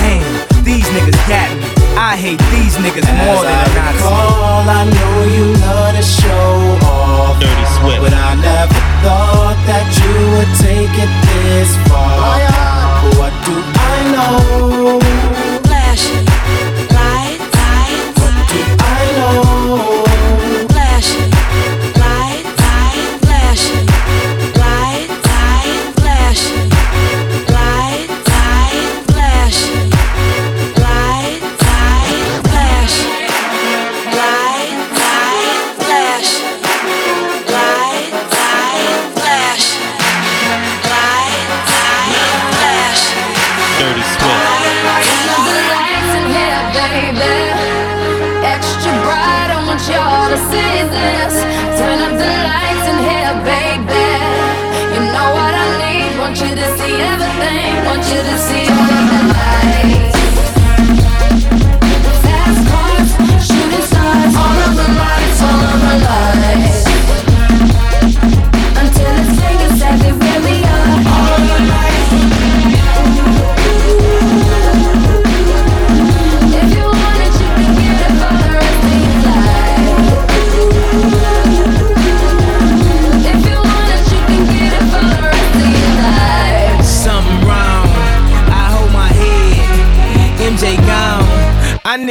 Damn, 0.00 0.64
these 0.64 0.88
niggas 0.96 1.20
got 1.28 1.52
me. 1.52 1.84
I 1.96 2.16
hate 2.16 2.40
these 2.50 2.74
niggas 2.80 3.06
more 3.22 3.44
than 3.44 3.54
a 3.54 3.74
Nazi. 3.76 4.08
All 4.08 4.66
I 4.66 4.82
know 4.88 5.16
you 5.30 5.46
love 5.62 5.94
to 5.94 6.02
show 6.02 6.78
off. 6.88 7.38
Dirty 7.38 7.66
Swift. 7.76 8.00
But 8.02 8.14
I 8.16 8.34
never 8.40 8.80
thought 9.04 9.58
that 9.68 9.86
you 10.00 10.12
would 10.34 10.52
take 10.58 10.96
it 10.96 11.12
this 11.28 11.70
far. 11.86 12.40
Oh, 12.40 12.73
What 13.18 13.32
do 13.44 13.54
I 13.76 13.96
know? 14.12 15.23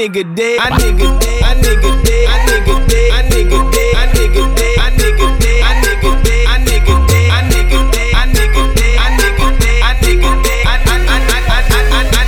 Nigga 0.04 0.36
dead. 0.36 0.60
I 0.60 0.70
nigga 0.72 1.20
dead. 1.20 1.44
I 1.44 1.56
nigga 1.64 2.04
dead. 2.04 2.28
I 2.28 2.44
nigga 2.44 2.76
dead. 2.90 3.12
I 3.12 3.24
nigga 3.32 3.60
dead. 3.72 3.96
I 3.96 4.12
nigga 4.12 4.44
dead. 4.56 4.80
I 4.80 4.92
nigga 5.00 5.28
dead. 5.40 5.64
I 5.64 5.80
nigga 5.80 6.10
dead. 6.24 6.44
I 6.44 6.60
nigga 6.60 6.92
dead. 7.08 7.32
I 7.32 7.48
nigga 7.48 7.80
dead. 7.94 8.12
I 8.14 8.36
nigga 8.36 8.64
dead. 8.76 8.98
I 9.00 9.16
nigga 9.24 9.48
dead. 9.64 9.82
I 9.84 9.96
nigga 10.04 10.32
dead. 10.44 10.64
I 10.64 10.76
I 10.76 11.20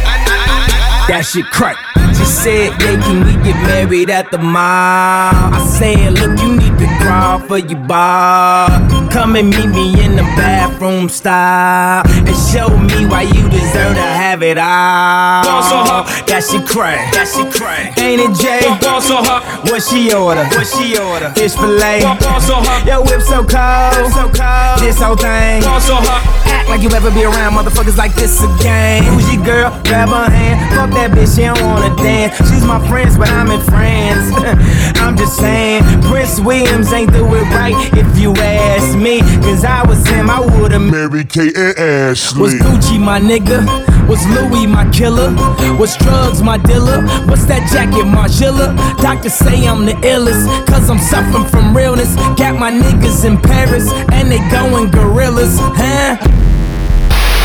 I 0.07 1.07
That 1.09 1.23
shit 1.25 1.45
crack. 1.51 1.77
She 2.15 2.23
said, 2.23 2.71
yeah, 2.81 2.95
can 3.03 3.25
we 3.25 3.33
get 3.43 3.57
married 3.67 4.09
at 4.09 4.31
the 4.31 4.37
mall? 4.37 4.55
I 4.55 5.59
said, 5.77 6.13
look, 6.13 6.39
you 6.39 6.55
need 6.55 6.77
to 6.79 6.87
crawl 7.01 7.39
for 7.39 7.57
your 7.57 7.79
bar. 7.87 8.94
Come 9.15 9.37
and 9.37 9.49
meet 9.49 9.71
me 9.71 10.03
in 10.03 10.17
the 10.17 10.27
bathroom 10.35 11.07
style. 11.07 12.03
And 12.05 12.35
show 12.51 12.67
me 12.67 13.07
why 13.07 13.21
you 13.21 13.47
deserve 13.47 13.95
to 13.95 14.03
have 14.03 14.43
it 14.43 14.57
all. 14.57 15.39
Boss 15.47 15.71
on 15.71 15.87
her. 15.87 16.03
That 16.27 16.43
she 16.43 16.59
cray, 16.59 16.99
that 17.15 17.23
she 17.23 17.47
cray. 17.47 17.95
Ain't 17.95 18.19
it 18.19 18.35
Jay? 18.35 18.67
Boss 18.83 19.07
on 19.09 19.23
her. 19.23 19.39
What 19.71 19.87
she 19.87 20.11
order? 20.11 20.43
What 20.43 20.67
she 20.67 20.99
order? 20.99 21.31
Fish 21.31 21.55
fillet. 21.55 22.03
Boss 22.19 22.51
on 22.51 22.59
her. 22.67 22.77
Your 22.83 23.07
whip 23.07 23.23
so 23.23 23.39
cold, 23.39 24.11
so 24.11 24.27
cold. 24.35 24.83
This 24.83 24.99
whole 24.99 25.15
thing. 25.15 25.63
Boss 25.63 25.87
on 25.89 26.03
her. 26.03 26.19
Act 26.51 26.67
like 26.67 26.83
you 26.83 26.91
ever 26.91 27.09
be 27.09 27.23
around 27.23 27.55
motherfuckers 27.55 27.95
like 27.95 28.13
this 28.15 28.43
again. 28.43 29.07
Who's 29.07 29.31
your 29.33 29.45
girl? 29.45 29.71
Grab 29.87 30.11
her 30.11 30.27
hand. 30.27 30.59
Fuck 30.75 30.91
that 30.91 31.15
bitch, 31.15 31.39
she 31.39 31.47
don't 31.47 31.63
wanna 31.63 31.95
dance. 31.95 32.35
She's 32.51 32.67
my 32.67 32.83
friends, 32.91 33.15
but 33.17 33.29
I'm 33.31 33.47
in 33.47 33.63
France. 33.63 34.35
I'm 34.99 35.15
just 35.15 35.39
saying, 35.39 35.83
Prince 36.03 36.41
Williams 36.41 36.91
ain't 36.91 37.13
do 37.13 37.23
it 37.23 37.47
right 37.55 37.79
if 37.95 38.19
you 38.19 38.35
ask 38.35 38.97
me. 38.97 39.04
Cause 39.05 39.63
I 39.63 39.85
was 39.87 40.03
him, 40.07 40.31
I 40.31 40.39
would've 40.39 40.81
Mary 40.81 41.23
Kate 41.25 41.55
and 41.55 41.77
Ashley. 41.77 42.41
was 42.41 42.53
Gucci 42.55 42.99
my 42.99 43.19
nigga? 43.19 43.61
Was 44.09 44.25
Louis 44.29 44.65
my 44.65 44.89
killer? 44.89 45.29
Was 45.77 45.95
drugs 45.97 46.41
my 46.41 46.57
dealer? 46.57 47.03
What's 47.27 47.45
that 47.45 47.69
jacket, 47.69 48.09
Margilla? 48.09 48.75
Doctors 48.97 49.35
say 49.35 49.67
I'm 49.67 49.85
the 49.85 49.93
illest, 50.01 50.49
cause 50.65 50.89
I'm 50.89 50.97
suffering 50.97 51.45
from 51.45 51.77
realness. 51.77 52.15
Got 52.35 52.57
my 52.57 52.71
niggas 52.71 53.25
in 53.25 53.37
Paris, 53.39 53.91
and 54.11 54.31
they 54.31 54.41
going 54.49 54.89
gorillas, 54.89 55.53
huh? 55.59 56.17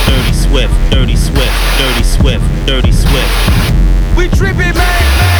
Dirty 0.08 0.32
Swift, 0.32 0.72
Dirty 0.90 1.16
Swift, 1.16 1.52
Dirty 1.76 2.04
Swift, 2.04 2.44
Dirty 2.66 2.92
Swift. 2.92 4.16
We 4.16 4.28
trippin', 4.28 4.72
man. 4.80 5.39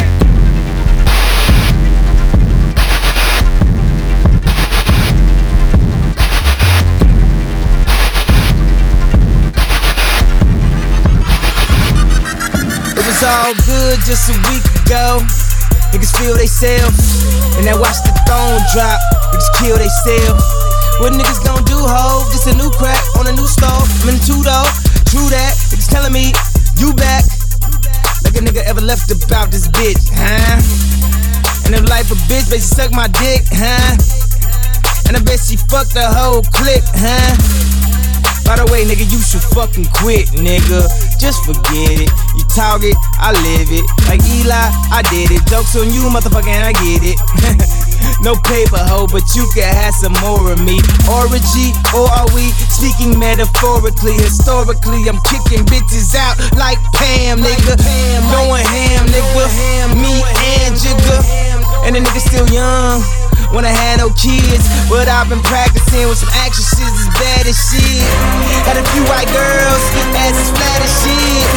all 13.23 13.53
good 13.69 14.01
just 14.01 14.29
a 14.29 14.35
week 14.49 14.65
ago. 14.85 15.21
Niggas 15.93 16.15
feel 16.17 16.33
they 16.33 16.49
self, 16.49 16.93
and 17.57 17.67
they 17.67 17.75
watch 17.77 18.01
the 18.01 18.13
throne 18.25 18.57
drop. 18.73 18.97
Niggas 19.29 19.51
kill 19.61 19.77
they 19.77 19.91
self. 20.05 20.41
What 20.97 21.13
niggas 21.13 21.41
gon' 21.45 21.61
do, 21.65 21.77
ho? 21.77 22.25
Just 22.33 22.47
a 22.47 22.55
new 22.57 22.69
crack 22.71 23.01
on 23.17 23.27
a 23.27 23.33
new 23.33 23.45
stove. 23.45 23.85
I'm 24.01 24.13
in 24.13 24.17
two 24.25 24.41
though. 24.41 24.69
True 25.09 25.29
that. 25.29 25.53
Niggas 25.69 25.89
telling 25.89 26.13
me 26.13 26.33
you 26.77 26.93
back. 26.93 27.25
Like 28.25 28.37
a 28.37 28.41
nigga 28.41 28.65
ever 28.65 28.81
left 28.81 29.11
about 29.11 29.51
this 29.51 29.67
bitch, 29.67 30.01
huh? 30.13 30.61
And 31.65 31.75
if 31.75 31.85
life 31.89 32.09
a 32.09 32.17
bitch, 32.25 32.49
bet 32.49 32.61
she 32.61 32.69
suck 32.69 32.91
my 32.91 33.07
dick, 33.21 33.45
huh? 33.53 33.97
And 35.07 35.17
I 35.17 35.21
bet 35.21 35.39
she 35.39 35.57
fucked 35.57 35.93
the 35.93 36.05
whole 36.05 36.41
clique, 36.41 36.85
huh? 36.97 37.37
By 38.45 38.57
the 38.57 38.65
way, 38.71 38.83
nigga, 38.83 39.05
you 39.07 39.19
should 39.21 39.43
fucking 39.53 39.85
quit, 39.93 40.27
nigga. 40.35 41.10
Just 41.21 41.45
forget 41.45 42.01
it. 42.01 42.09
You 42.33 42.41
talk 42.49 42.81
it, 42.81 42.97
I 43.21 43.29
live 43.45 43.69
it. 43.69 43.85
Like 44.09 44.25
Eli, 44.25 44.57
I 44.89 45.05
did 45.13 45.29
it. 45.29 45.45
Jokes 45.45 45.77
on 45.77 45.93
you, 45.93 46.09
motherfucker, 46.09 46.49
and 46.49 46.65
I 46.65 46.73
get 46.81 47.05
it. 47.05 47.21
no 48.25 48.33
paper 48.41 48.81
hoe, 48.81 49.05
but 49.05 49.21
you 49.37 49.45
can 49.53 49.69
have 49.69 49.93
some 49.93 50.17
more 50.17 50.49
of 50.49 50.57
me. 50.65 50.81
Orgy, 51.05 51.77
or 51.93 52.09
are 52.09 52.25
we 52.33 52.49
speaking 52.73 53.21
metaphorically? 53.21 54.17
Historically, 54.17 55.05
I'm 55.05 55.21
kicking 55.29 55.61
bitches 55.69 56.17
out 56.17 56.41
like 56.57 56.81
Pam, 56.97 57.37
nigga. 57.37 57.77
Going 58.33 58.65
ham, 58.65 59.05
nigga. 59.13 59.45
Me 60.01 60.25
and 60.57 60.73
Jigga. 60.73 61.21
And 61.85 61.93
the 61.93 62.01
nigga 62.01 62.17
still 62.17 62.49
young. 62.49 63.05
When 63.51 63.67
I 63.67 63.75
had 63.75 63.99
no 63.99 64.07
kids, 64.15 64.63
but 64.87 65.11
I've 65.11 65.27
been 65.27 65.43
practicing 65.43 66.07
with 66.07 66.23
some 66.23 66.31
shit 66.31 66.87
as 66.87 67.07
bad 67.19 67.43
as 67.43 67.59
shit. 67.59 67.99
Had 68.63 68.79
a 68.79 68.85
few 68.95 69.03
white 69.11 69.27
girls, 69.27 69.83
ass 70.15 70.39
as 70.39 70.49
flat 70.55 70.79
as 70.79 70.93
shit. 71.03 71.47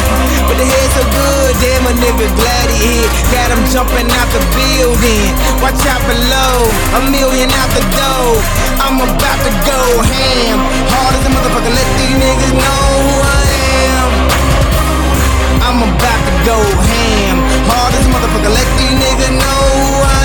But 0.43 0.59
the 0.59 0.67
head 0.67 0.89
so 0.91 1.07
good, 1.07 1.55
damn 1.63 1.87
a 1.87 1.95
nigga 1.95 2.27
glad 2.35 2.67
he 2.75 2.99
hit. 2.99 3.09
Got 3.31 3.47
him 3.55 3.63
jumping 3.71 4.11
out 4.11 4.27
the 4.35 4.43
building. 4.59 5.31
Watch 5.63 5.79
out 5.87 6.03
below, 6.03 6.67
a 6.99 7.01
million 7.07 7.47
out 7.63 7.71
the 7.71 7.85
door. 7.95 8.43
I'm 8.83 8.99
about 8.99 9.39
to 9.47 9.51
go 9.63 9.79
ham. 10.03 10.59
Hard 10.91 11.15
as 11.15 11.23
a 11.23 11.31
motherfucker, 11.31 11.71
let 11.71 11.89
these 11.95 12.17
niggas 12.19 12.53
know 12.59 12.83
who 13.07 13.15
I 13.23 13.43
am. 13.87 14.09
I'm 15.63 15.79
about 15.79 16.21
to 16.27 16.33
go 16.43 16.59
ham. 16.59 17.39
Hard 17.71 17.95
as 17.95 18.03
a 18.03 18.11
motherfucker, 18.11 18.51
let 18.51 18.67
these 18.83 18.95
niggas 18.99 19.31
know 19.31 19.63
who 19.79 19.95
I 20.03 20.19
am. 20.19 20.24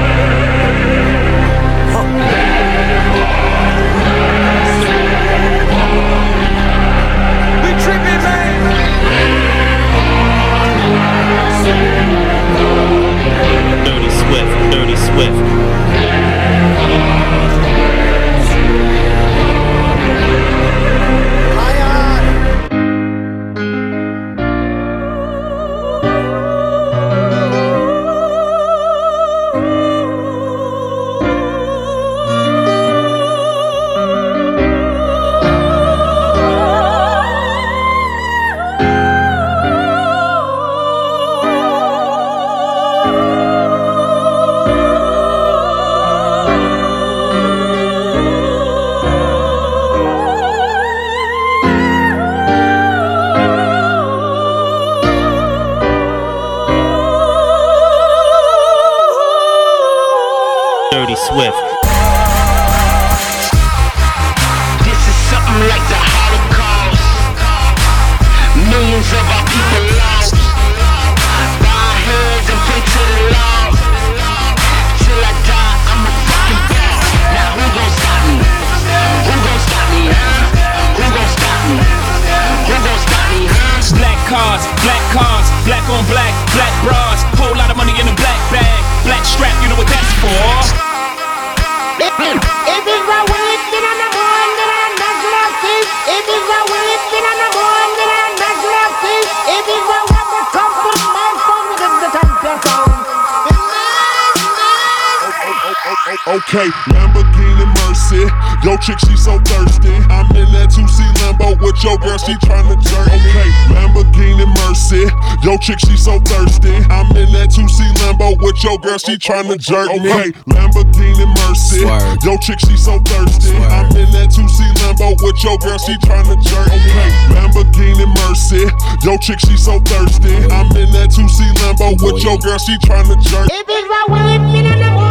Yo, 115.43 115.57
chick, 115.57 115.79
she 115.79 115.97
so 115.97 116.19
thirsty. 116.21 116.69
I'm 116.93 117.09
in 117.17 117.25
that 117.33 117.49
2C 117.49 117.81
Lambo 117.97 118.37
with 118.45 118.63
your 118.63 118.77
girl, 118.77 118.97
she 118.97 119.17
tryna 119.17 119.57
jerk. 119.57 119.89
Okay, 119.89 120.29
Lamborghini 120.45 121.25
Mercy. 121.49 121.81
Yo, 122.21 122.37
chick, 122.37 122.59
she 122.61 122.77
so 122.77 123.01
thirsty. 123.09 123.57
I'm 123.57 123.89
in 123.97 124.05
that 124.13 124.29
2C 124.29 124.69
Lambo 124.85 125.17
with 125.25 125.41
your 125.41 125.57
girl, 125.57 125.79
she 125.81 125.97
tryna 126.05 126.37
jerk. 126.45 126.69
Okay, 126.69 127.09
Lamborghini 127.33 128.05
Mercy. 128.21 128.69
Yo, 129.01 129.17
chick, 129.17 129.39
she 129.41 129.57
so 129.57 129.79
thirsty. 129.81 130.37
I'm 130.53 130.69
in 130.77 130.93
that 130.93 131.09
2C 131.09 131.49
Lambo 131.57 131.97
with 131.97 132.21
your 132.21 132.37
girl, 132.37 132.59
she 132.59 132.77
tryna 132.85 133.17
jerk. 133.25 133.49
If 133.49 133.65
it's 133.65 133.89
a 133.89 134.01
weed, 134.13 134.41
then 134.53 134.69
I'm 134.69 134.77
the 134.77 135.10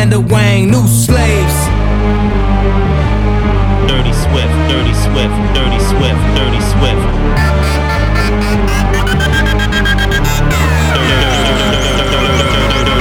Alexander 0.00 0.32
Wang, 0.32 0.70
new 0.70 0.86
slaves. 0.88 1.56
Dirty 3.86 4.14
Swift, 4.14 4.54
Dirty 4.72 4.94
Swift, 4.94 5.36
Dirty 5.52 5.78
Swift, 5.78 6.22
Dirty 6.40 6.60
Swift. 6.72 7.04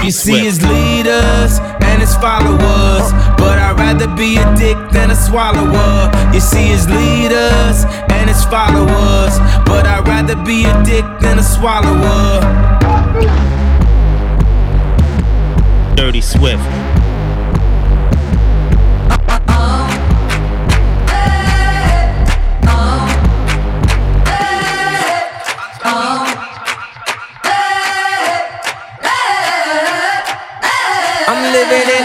You 0.03 0.11
see 0.11 0.39
his 0.39 0.61
leaders 0.61 1.59
and 1.87 2.01
his 2.01 2.13
followers, 2.15 3.13
but 3.37 3.57
I'd 3.57 3.77
rather 3.79 4.13
be 4.17 4.35
a 4.35 4.55
dick 4.57 4.77
than 4.91 5.09
a 5.09 5.15
swallower. 5.15 6.11
You 6.33 6.41
see 6.41 6.67
his 6.67 6.89
leaders 6.89 7.85
and 8.11 8.27
his 8.27 8.43
followers, 8.43 9.39
but 9.65 9.85
I'd 9.85 10.05
rather 10.05 10.35
be 10.43 10.65
a 10.65 10.83
dick 10.83 11.05
than 11.21 11.39
a 11.39 11.43
swallower. 11.43 12.59
Dirty 15.95 16.21
Swift. 16.21 16.88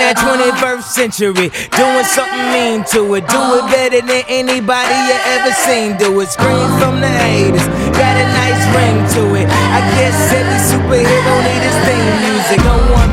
That 0.04 0.20
21st 0.20 0.84
century, 0.84 1.48
doing 1.72 2.04
something 2.04 2.44
mean 2.52 2.84
to 2.92 3.00
it. 3.16 3.24
Do 3.24 3.40
it 3.56 3.64
better 3.72 4.04
than 4.04 4.24
anybody 4.28 4.96
you 5.08 5.16
ever 5.32 5.52
seen. 5.64 5.96
Do 5.96 6.12
it, 6.20 6.28
scream 6.28 6.68
from 6.76 7.00
the 7.00 7.08
haters, 7.08 7.64
got 7.96 8.12
a 8.20 8.26
nice 8.36 8.64
ring 8.76 9.00
to 9.16 9.22
it. 9.40 9.48
I 9.48 9.80
guess 9.96 10.16
every 10.28 10.60
superhero 10.60 11.32
need 11.48 11.62
his 11.64 11.78
theme 11.88 12.16
music. 12.20 12.60
No 12.68 12.76
one 12.92 13.03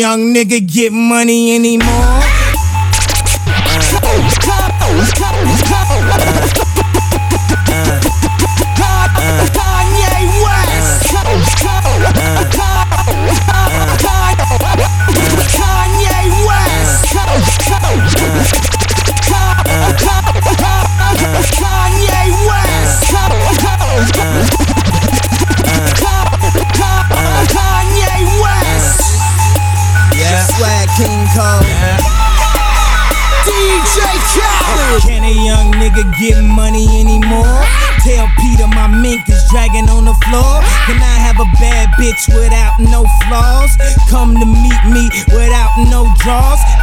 young 0.00 0.32
nigga 0.32 0.66
get 0.66 0.92
money 0.92 1.54
anymore? 1.54 2.29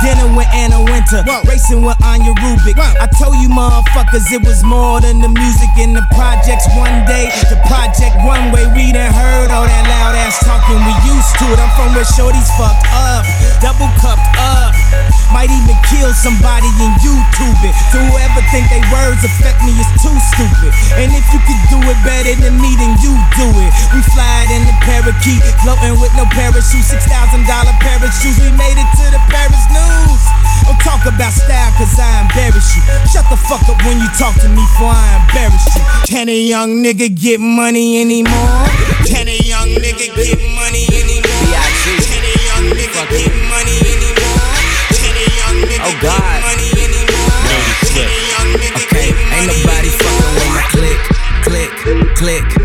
Dinner 0.04 0.28
with 0.36 0.48
Anna 0.54 0.84
Winter, 0.84 1.24
racing 1.48 1.82
with 1.82 1.96
Anya 2.04 2.36
Rubik. 2.44 2.76
I 2.76 3.08
told 3.16 3.40
you 3.40 3.48
motherfuckers 3.48 4.28
it 4.32 4.44
was 4.44 4.60
more 4.64 5.00
than 5.00 5.24
the 5.24 5.32
music 5.32 5.72
in 5.80 5.94
the 5.96 6.04
projects 6.12 6.68
one 6.76 7.08
day. 7.08 7.32
The 7.48 7.56
project 7.66 8.14
one 8.28 8.52
way, 8.52 8.68
we 8.76 8.92
done 8.92 9.08
heard 9.10 9.50
all 9.50 9.64
that 9.64 9.86
loud 9.88 10.20
ass 10.20 10.38
talking. 10.44 10.76
We 10.84 10.94
used 11.08 11.34
to 11.40 11.46
it. 11.48 11.60
I'm 11.64 11.72
from 11.80 11.96
where 11.96 12.04
shorties 12.04 12.52
fucked 12.60 12.86
up, 12.92 13.24
double 13.64 13.88
cupped 13.98 14.36
up. 14.36 14.76
Might 15.32 15.52
even 15.52 15.76
kill 15.92 16.12
somebody 16.16 16.68
in 16.84 16.92
YouTube 17.04 17.60
it. 17.64 17.76
So 17.92 18.00
whoever 18.00 18.40
think 18.52 18.68
they 18.72 18.84
words 18.92 19.24
affect 19.24 19.60
me 19.64 19.76
is 19.76 19.90
too 20.00 20.16
stupid. 20.32 20.72
And 20.96 21.12
if 21.12 21.24
you 21.36 21.40
could 21.44 21.62
do 21.68 21.80
it 21.84 22.00
better 22.04 22.36
than 22.40 22.56
me, 22.60 22.76
then 22.80 22.96
you 23.04 23.12
do 23.36 23.48
it. 23.64 23.72
We 25.08 25.14
fly 25.14 25.32
in 25.32 25.40
the 25.40 25.40
parakeet, 25.40 25.40
floating 25.64 25.96
with 26.04 26.12
no 26.20 26.26
parachute, 26.36 26.84
six 26.84 27.08
thousand 27.08 27.48
dollar 27.48 27.72
parachutes. 27.80 28.44
We 28.44 28.52
made 28.52 28.76
it 28.76 28.90
to 29.00 29.06
the 29.16 29.22
Paris 29.32 29.64
news. 29.72 30.22
Don't 30.68 30.76
talk 30.84 31.00
about 31.08 31.32
style, 31.32 31.72
cause 31.80 31.96
I 31.96 32.28
embarrass 32.28 32.76
you. 32.76 32.84
Shut 33.08 33.24
the 33.32 33.38
fuck 33.48 33.64
up 33.72 33.80
when 33.88 34.00
you 34.04 34.10
talk 34.20 34.36
to 34.44 34.50
me, 34.52 34.68
for 34.76 34.92
I 34.92 35.24
embarrass 35.24 35.64
you. 35.76 35.84
Can 36.12 36.28
a 36.28 36.36
young 36.36 36.84
nigga 36.84 37.08
get 37.16 37.40
money 37.40 38.02
anymore? 38.02 38.68
Can 39.08 39.32
a 39.32 39.38
young 39.48 39.80
nigga 39.80 40.12
get 40.12 40.40
money 40.60 40.84
anymore? 40.92 41.56
Can 42.04 42.28
a 42.28 42.36
young 42.44 42.68
nigga 42.76 43.08
get 43.08 43.32
money 43.48 43.80
anymore? 43.88 44.44
Can 44.92 45.16
a 45.16 45.26
young 45.40 45.58
nigga 45.72 45.88
Oh, 45.88 45.96
God. 46.04 46.20
get 46.20 46.44
money 46.44 46.70
anymore? 46.84 47.48
Can 47.96 48.12
a 48.12 48.20
young 48.28 48.50
nigga 48.60 48.84
Okay, 48.92 49.08
get 49.08 49.16
ain't 49.16 49.48
money 49.48 49.64
nobody 49.64 49.88
fucking 49.88 50.36
with 50.36 50.52
my 50.52 50.68
click, 50.76 51.00
click, 51.48 51.72
click, 51.88 52.04
click, 52.12 52.12
click. 52.20 52.44
Ain't 52.44 52.52
nobody 52.52 52.57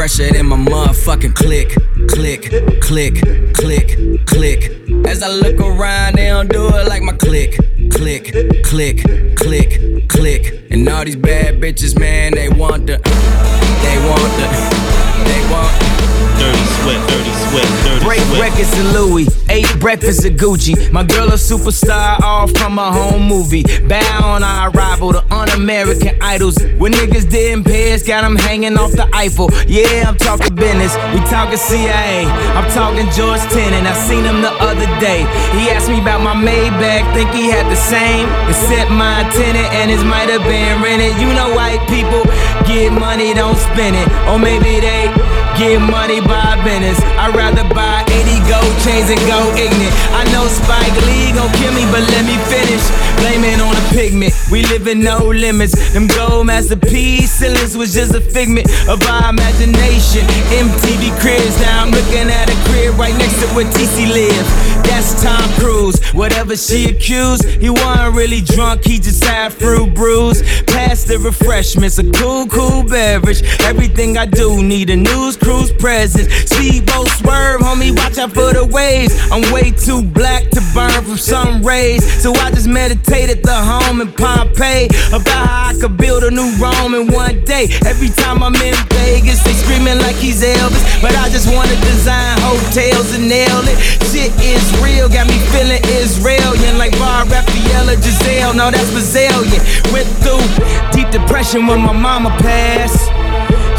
fresher 0.00 0.32
than 0.32 0.46
my 0.46 0.56
motherfucking 0.56 1.34
click, 1.34 1.76
click, 2.08 2.44
click, 2.80 3.20
click, 3.52 4.26
click. 4.26 4.70
As 5.06 5.22
I 5.22 5.28
look 5.28 5.60
around, 5.60 6.14
they 6.14 6.28
don't 6.28 6.48
do 6.48 6.68
it 6.68 6.88
like 6.88 7.02
my 7.02 7.12
click, 7.12 7.58
click, 7.90 8.32
click, 8.64 9.04
click, 9.36 10.08
click. 10.08 10.64
And 10.70 10.88
all 10.88 11.04
these 11.04 11.16
bad 11.16 11.60
bitches, 11.60 12.00
man, 12.00 12.32
they 12.32 12.48
want 12.48 12.86
the, 12.86 12.96
they 12.96 13.98
want 14.08 14.32
the, 14.40 15.26
they 15.28 15.52
want. 15.52 15.89
Dirty 16.38 16.64
Swift, 16.80 17.02
Dirty 17.08 17.34
Swift, 17.48 17.84
Dirty 17.84 18.04
Break 18.04 18.20
records 18.40 18.72
in 18.78 18.92
Louis, 18.92 19.26
ate 19.50 19.68
breakfast 19.78 20.24
at 20.24 20.32
Gucci. 20.32 20.90
My 20.92 21.04
girl 21.04 21.28
a 21.28 21.38
superstar, 21.38 22.20
all 22.20 22.46
from 22.48 22.78
a 22.78 22.92
home 22.92 23.26
movie. 23.26 23.62
Bow 23.88 24.20
on 24.24 24.42
our 24.42 24.70
arrival 24.70 25.12
to 25.12 25.22
un-American 25.34 26.16
idols. 26.22 26.56
When 26.78 26.92
niggas 26.92 27.28
didn't 27.30 27.64
pay 27.64 27.92
us, 27.94 28.02
got 28.02 28.22
them 28.22 28.36
hanging 28.36 28.76
off 28.76 28.92
the 28.92 29.08
Eiffel. 29.14 29.50
Yeah, 29.66 30.08
I'm 30.08 30.16
talking 30.16 30.54
business, 30.54 30.94
we 31.12 31.20
talking 31.28 31.58
CIA. 31.58 32.26
I'm 32.56 32.70
talking 32.70 33.08
George 33.12 33.40
Tenet, 33.52 33.86
I 33.86 33.94
seen 34.08 34.24
him 34.24 34.42
the 34.42 34.52
other 34.60 34.86
day. 35.00 35.20
He 35.58 35.70
asked 35.70 35.88
me 35.88 36.00
about 36.00 36.22
my 36.22 36.34
Maybach, 36.34 37.12
think 37.14 37.30
he 37.30 37.50
had 37.50 37.66
the 37.70 37.76
same. 37.76 38.28
Except 38.48 38.90
my 38.90 39.28
tenant 39.32 39.68
and 39.74 39.90
his 39.90 40.02
might 40.04 40.28
have 40.28 40.42
been 40.44 40.82
rented. 40.82 41.20
You 41.20 41.32
know 41.34 41.54
white 41.54 41.80
people 41.88 42.24
get 42.66 42.92
money, 42.92 43.34
don't 43.34 43.56
spend 43.56 43.96
it. 43.96 44.08
Or 44.28 44.38
maybe 44.38 44.80
they 44.80 45.12
Get 45.60 45.78
money 45.78 46.09
I'd 46.18 47.36
rather 47.36 47.62
buy 47.72 48.02
80 48.10 48.42
gold 48.50 48.74
chains 48.82 49.10
and 49.10 49.20
go 49.30 49.38
ignorant. 49.54 49.94
I 50.10 50.24
know 50.32 50.48
Spike 50.48 50.96
Lee 51.06 51.30
gon' 51.30 51.52
kill 51.60 51.72
me, 51.72 51.86
but 51.92 52.02
let 52.10 52.24
me 52.26 52.34
finish. 52.50 52.82
Blame 53.20 53.44
it 53.44 53.60
on 53.60 53.76
a 53.76 53.84
pigment. 53.94 54.34
We 54.50 54.64
live 54.66 54.88
in 54.88 55.00
no 55.00 55.18
limits. 55.28 55.92
Them 55.92 56.08
gold 56.08 56.46
masterpiece 56.46 57.30
ceilings 57.30 57.76
was 57.76 57.94
just 57.94 58.14
a 58.14 58.20
figment 58.20 58.66
of 58.88 59.00
our 59.06 59.30
imagination. 59.30 60.26
MTV 60.50 61.14
cribs, 61.20 61.60
now 61.60 61.84
I'm 61.84 61.90
looking 61.90 62.26
at 62.26 62.50
a 62.50 62.56
crib 62.70 62.98
right 62.98 63.14
next 63.16 63.38
to 63.42 63.46
where 63.54 63.66
TC 63.66 64.10
live. 64.10 64.79
That's 64.84 65.22
Tom 65.22 65.48
Cruise. 65.58 65.98
Whatever 66.12 66.56
she 66.56 66.90
accused, 66.90 67.44
he 67.44 67.70
wasn't 67.70 68.14
really 68.14 68.40
drunk, 68.40 68.84
he 68.84 68.98
just 68.98 69.24
had 69.24 69.52
fruit 69.52 69.94
brews. 69.94 70.42
Pass 70.62 71.04
the 71.04 71.18
refreshments, 71.18 71.98
a 71.98 72.10
cool, 72.12 72.46
cool 72.46 72.82
beverage. 72.82 73.42
Everything 73.60 74.18
I 74.18 74.26
do 74.26 74.62
need 74.62 74.90
a 74.90 74.96
news 74.96 75.36
cruise 75.36 75.72
presence. 75.72 76.32
Speedboat 76.50 77.08
swerve, 77.08 77.60
homie, 77.60 77.96
watch 77.96 78.18
out 78.18 78.32
for 78.32 78.52
the 78.52 78.66
waves. 78.66 79.14
I'm 79.30 79.52
way 79.52 79.70
too 79.70 80.02
black 80.02 80.50
to 80.50 80.60
burn 80.74 81.02
from 81.04 81.16
sun 81.16 81.62
rays. 81.62 82.04
So 82.22 82.32
I 82.34 82.50
just 82.50 82.68
meditate 82.68 83.30
at 83.30 83.42
the 83.42 83.54
home 83.54 84.00
in 84.00 84.12
Pompeii 84.12 84.86
about 85.08 85.46
how 85.46 85.70
I 85.70 85.74
could 85.80 85.96
build 85.96 86.24
a 86.24 86.30
new 86.30 86.50
Rome 86.60 86.94
in 86.94 87.12
one 87.12 87.44
day. 87.44 87.68
Every 87.86 88.08
time 88.08 88.42
I'm 88.42 88.54
in 88.56 88.74
Vegas, 88.90 89.42
they 89.44 89.52
screaming 89.52 89.98
like 89.98 90.16
he's 90.16 90.42
Elvis. 90.42 91.02
But 91.02 91.14
I 91.16 91.28
just 91.30 91.46
wanna 91.52 91.76
design 91.80 92.38
hotels 92.40 93.14
and 93.14 93.28
nail 93.28 93.62
it. 93.64 93.78
Shit 94.20 94.38
is 94.42 94.82
real, 94.82 95.08
got 95.08 95.26
me 95.28 95.38
feeling 95.48 95.80
Israelian 95.96 96.76
like 96.76 96.92
Bar 96.98 97.24
Raphael 97.24 97.88
or 97.88 97.96
Giselle. 97.96 98.52
No, 98.52 98.70
that's 98.70 98.90
Brazilian. 98.90 99.62
Went 99.94 100.06
through 100.20 100.44
deep 100.92 101.08
depression 101.08 101.66
when 101.66 101.80
my 101.80 101.94
mama 101.94 102.28
passed. 102.36 103.08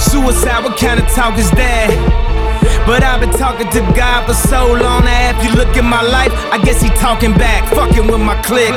Suicide, 0.01 0.63
what 0.63 0.80
kind 0.80 0.99
of 0.99 1.06
talk 1.13 1.38
is 1.38 1.51
that? 1.51 1.93
But 2.88 3.04
I've 3.04 3.19
been 3.19 3.30
talking 3.38 3.69
to 3.69 3.82
God 3.93 4.25
for 4.25 4.34
so 4.34 4.65
long 4.65 5.06
now. 5.06 5.38
If 5.38 5.45
you 5.45 5.54
look 5.54 5.77
at 5.77 5.84
my 5.84 6.01
life, 6.01 6.34
I 6.51 6.58
guess 6.58 6.82
he 6.82 6.89
talking 6.89 7.34
back, 7.34 7.71
fucking 7.75 8.08
with 8.08 8.21
my 8.21 8.41
clique. 8.41 8.73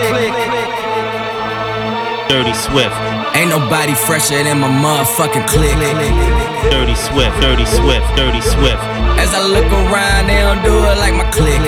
Dirty 2.28 2.54
Swift, 2.54 2.96
Ain't 3.37 3.50
nobody 3.50 3.94
fresher 3.94 4.42
than 4.42 4.58
my 4.58 4.68
motherfucking 4.68 5.46
clique. 5.46 5.76
Dirty 6.72 6.94
Swift, 6.94 7.37
Dirty 7.40 7.66
Swift, 7.66 8.06
Dirty 8.16 8.40
Swift. 8.40 8.80
As 9.20 9.34
I 9.34 9.44
look 9.44 9.68
around, 9.70 10.26
they 10.26 10.40
don't 10.40 10.62
do 10.64 10.72
it 10.72 10.96
like 10.98 11.14
my 11.14 11.28
clique. 11.30 11.60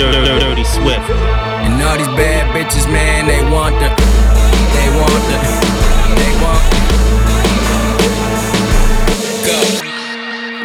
Dirty, 0.00 0.24
dirty, 0.24 0.40
dirty 0.40 0.64
Swift. 0.64 1.04
And 1.62 1.82
all 1.82 1.98
these 1.98 2.08
bad 2.16 2.48
bitches, 2.56 2.90
man, 2.90 3.26
they 3.26 3.42
want 3.52 3.76
the, 3.76 3.92
they 4.72 4.88
want 4.96 5.22
the, 5.28 5.38
they 6.16 6.32
want. 6.40 6.64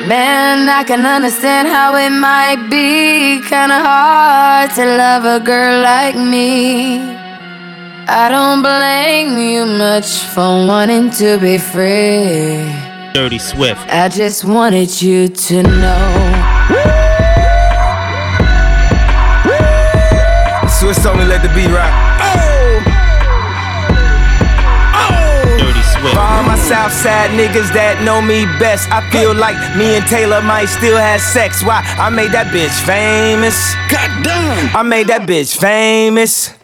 Man, 0.07 0.69
I 0.69 0.83
can 0.87 1.05
understand 1.05 1.67
how 1.67 1.95
it 1.95 2.09
might 2.09 2.69
be 2.69 3.41
kinda 3.47 3.79
hard 3.83 4.71
to 4.75 4.85
love 4.85 5.25
a 5.25 5.39
girl 5.43 5.81
like 5.83 6.15
me. 6.15 7.18
I 8.11 8.27
don't 8.27 8.63
blame 8.63 9.37
you 9.37 9.67
much 9.67 10.17
for 10.33 10.65
wanting 10.65 11.11
to 11.21 11.37
be 11.37 11.59
free. 11.59 12.65
Dirty 13.13 13.37
Swift. 13.37 13.81
I 13.87 14.09
just 14.09 14.43
wanted 14.45 14.99
you 14.99 15.27
to 15.27 15.61
know. 15.61 16.09
Swiss 20.67 21.03
told 21.03 21.19
me 21.19 21.25
let 21.25 21.43
the 21.43 21.53
beat 21.53 21.69
rock. 21.69 21.93
Oh! 22.17 22.81
Oh! 24.95 25.57
Dirty 25.59 25.83
Swift. 25.83 26.15
For 26.15 26.19
all 26.19 26.41
my 26.41 26.57
Southside 26.57 27.29
niggas 27.37 27.71
that 27.77 28.01
know 28.03 28.23
me 28.23 28.45
best, 28.57 28.89
I 28.91 29.07
feel 29.11 29.35
like 29.35 29.55
me 29.77 29.97
and 29.97 30.05
Taylor 30.07 30.41
might 30.41 30.65
still 30.65 30.97
have 30.97 31.21
sex. 31.21 31.63
Why? 31.63 31.85
I 31.99 32.09
made 32.09 32.31
that 32.31 32.47
bitch 32.47 32.73
famous. 32.89 33.75
Goddamn. 33.85 34.75
I 34.75 34.81
made 34.81 35.05
that 35.07 35.29
bitch 35.29 35.55
famous. 35.59 36.58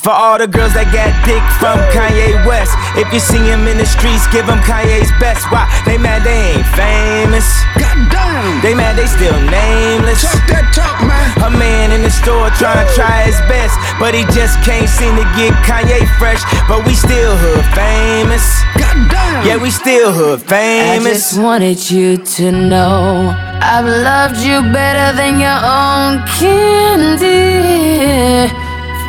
For 0.00 0.16
all 0.16 0.40
the 0.40 0.48
girls 0.48 0.72
that 0.72 0.88
got 0.96 1.12
dick 1.28 1.44
from 1.60 1.76
Kanye 1.92 2.32
West. 2.48 2.72
If 2.96 3.12
you 3.12 3.20
see 3.20 3.44
him 3.44 3.68
in 3.68 3.76
the 3.76 3.84
streets, 3.84 4.24
give 4.32 4.48
him 4.48 4.56
Kanye's 4.64 5.12
best. 5.20 5.44
Why? 5.52 5.68
They 5.84 6.00
mad 6.00 6.24
they 6.24 6.56
ain't 6.56 6.64
famous. 6.72 7.44
Goddamn. 7.76 8.64
They 8.64 8.72
mad 8.72 8.96
they 8.96 9.04
still 9.04 9.36
nameless. 9.52 10.24
Talk 10.24 10.40
that 10.48 10.72
talk, 10.72 11.04
man. 11.04 11.28
A 11.44 11.52
man 11.52 11.92
in 11.92 12.00
the 12.00 12.08
store 12.08 12.48
trying 12.56 12.80
to 12.80 12.88
try 12.96 13.28
his 13.28 13.36
best, 13.44 13.76
but 14.00 14.16
he 14.16 14.24
just 14.32 14.56
can't 14.64 14.88
seem 14.88 15.20
to 15.20 15.26
get 15.36 15.52
Kanye 15.68 16.08
fresh. 16.16 16.40
But 16.64 16.80
we 16.88 16.96
still 16.96 17.36
hood 17.36 17.60
famous. 17.76 18.40
Goddamn. 18.80 19.44
Yeah, 19.44 19.60
we 19.60 19.68
still 19.68 20.16
hood 20.16 20.40
famous. 20.40 20.96
I 20.96 20.96
famous. 20.96 21.12
just 21.28 21.36
wanted 21.36 21.76
you 21.92 22.16
to 22.40 22.48
know 22.48 23.36
I've 23.60 23.84
loved 23.84 24.40
you 24.40 24.64
better 24.72 25.12
than 25.12 25.36
your 25.36 25.60
own 25.60 26.24
candy 26.40 27.60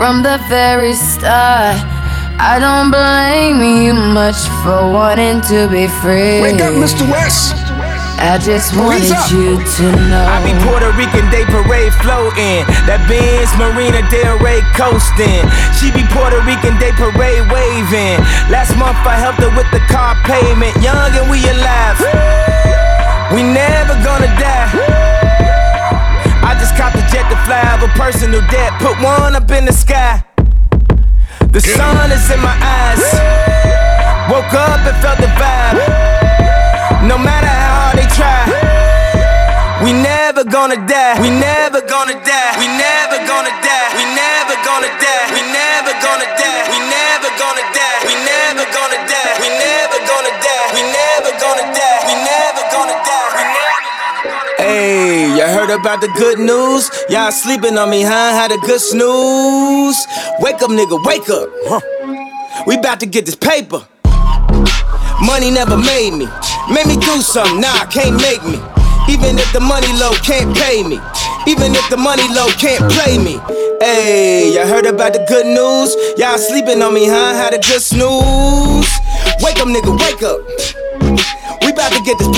from 0.01 0.23
the 0.23 0.41
very 0.49 0.97
start. 0.97 1.77
I 2.41 2.57
don't 2.57 2.89
blame 2.89 3.61
you 3.61 3.93
much 3.93 4.49
for 4.65 4.89
wanting 4.89 5.45
to 5.53 5.69
be 5.69 5.85
free. 6.01 6.41
Wake 6.41 6.57
up, 6.57 6.73
Mr. 6.73 7.05
West. 7.05 7.53
I 8.17 8.41
just 8.41 8.73
wanted 8.73 9.13
up. 9.13 9.29
you 9.29 9.61
to 9.61 9.85
know. 10.09 10.25
I 10.25 10.41
be 10.41 10.57
Puerto 10.65 10.89
Rican 10.97 11.29
Day 11.29 11.45
Parade 11.45 11.93
floating. 12.01 12.65
That 12.89 13.05
Benz 13.05 13.53
Marina 13.61 14.01
Del 14.09 14.41
Rey 14.41 14.65
coasting. 14.73 15.45
She 15.77 15.93
be 15.93 16.01
Puerto 16.09 16.41
Rican 16.49 16.81
Day 16.81 16.97
Parade 16.97 17.45
waving. 17.53 18.25
Last 18.49 18.73
month 18.81 18.97
I 19.05 19.21
helped 19.21 19.45
her 19.45 19.53
with 19.53 19.69
the 19.69 19.85
car 19.85 20.17
payment. 20.25 20.73
Young 20.81 21.13
and 21.13 21.29
we 21.29 21.45
alive. 21.45 22.01
We 23.29 23.45
never 23.45 23.93
gonna 24.01 24.33
die. 24.41 24.90
Personal 27.95 28.41
debt. 28.49 28.73
Put 28.80 28.97
one 29.01 29.36
up 29.36 29.49
in 29.51 29.65
the 29.65 29.73
sky. 29.73 30.23
The 31.51 31.62
sun 31.62 32.12
is 32.12 32.30
in 32.32 32.39
my 32.39 32.56
eyes. 32.56 33.04
Woke 34.32 34.54
up 34.54 34.80
and 34.88 34.97
felt 35.04 35.19
the 35.19 35.27
vibe. 35.39 35.80
No 37.08 37.17
matter 37.17 37.47
how 37.47 37.91
hard 37.91 37.97
they 37.99 38.08
try. 38.15 38.41
We 39.84 39.91
never 39.93 40.43
gonna 40.43 40.80
die. 40.88 41.19
We 41.21 41.30
never 41.30 41.82
gonna 41.82 42.13
die. 42.23 42.54
We 42.60 42.67
never 42.67 43.17
gonna 43.27 43.54
die. 43.62 43.81
You 55.41 55.47
heard 55.47 55.71
about 55.71 56.01
the 56.01 56.08
good 56.21 56.38
news? 56.38 56.91
Y'all 57.10 57.32
sleeping 57.32 57.75
on 57.75 57.89
me, 57.89 58.04
huh? 58.04 58.30
Had 58.38 58.51
a 58.51 58.58
good 58.62 58.80
snooze. 58.80 59.97
Wake 60.39 60.62
up, 60.62 60.69
nigga, 60.69 61.01
wake 61.01 61.30
up. 61.34 61.49
We 62.67 62.77
about 62.77 62.99
to 62.99 63.08
get 63.08 63.25
this 63.25 63.36
paper. 63.36 63.82
Money 65.25 65.49
never 65.49 65.77
made 65.77 66.13
me. 66.13 66.27
Made 66.69 66.86
me 66.86 66.95
do 66.97 67.21
something, 67.25 67.60
nah, 67.60 67.86
can't 67.89 68.21
make 68.21 68.43
me. 68.45 68.62
Even 69.10 69.34
if 69.41 69.51
the 69.51 69.60
money 69.60 69.89
low 69.97 70.13
can't 70.21 70.56
pay 70.56 70.84
me. 70.84 71.01
Even 71.49 71.73
if 71.73 71.89
the 71.89 71.97
money 71.97 72.27
low 72.38 72.47
can't 72.62 72.86
play 72.93 73.17
me. 73.17 73.41
Hey, 73.82 74.54
y'all 74.54 74.67
heard 74.67 74.86
about 74.86 75.13
the 75.13 75.25
good 75.25 75.47
news? 75.49 75.97
Y'all 76.19 76.38
sleeping 76.38 76.84
on 76.84 76.93
me, 76.93 77.08
huh? 77.08 77.34
Had 77.34 77.56
a 77.56 77.60
good 77.65 77.82
snooze. 77.82 78.93
Wake 79.41 79.58
up, 79.58 79.65
nigga, 79.65 79.89
wake 79.89 80.21
up. 80.21 80.38
We 81.65 81.73
about 81.73 81.93
to 81.93 82.01
get 82.06 82.19
this 82.19 82.30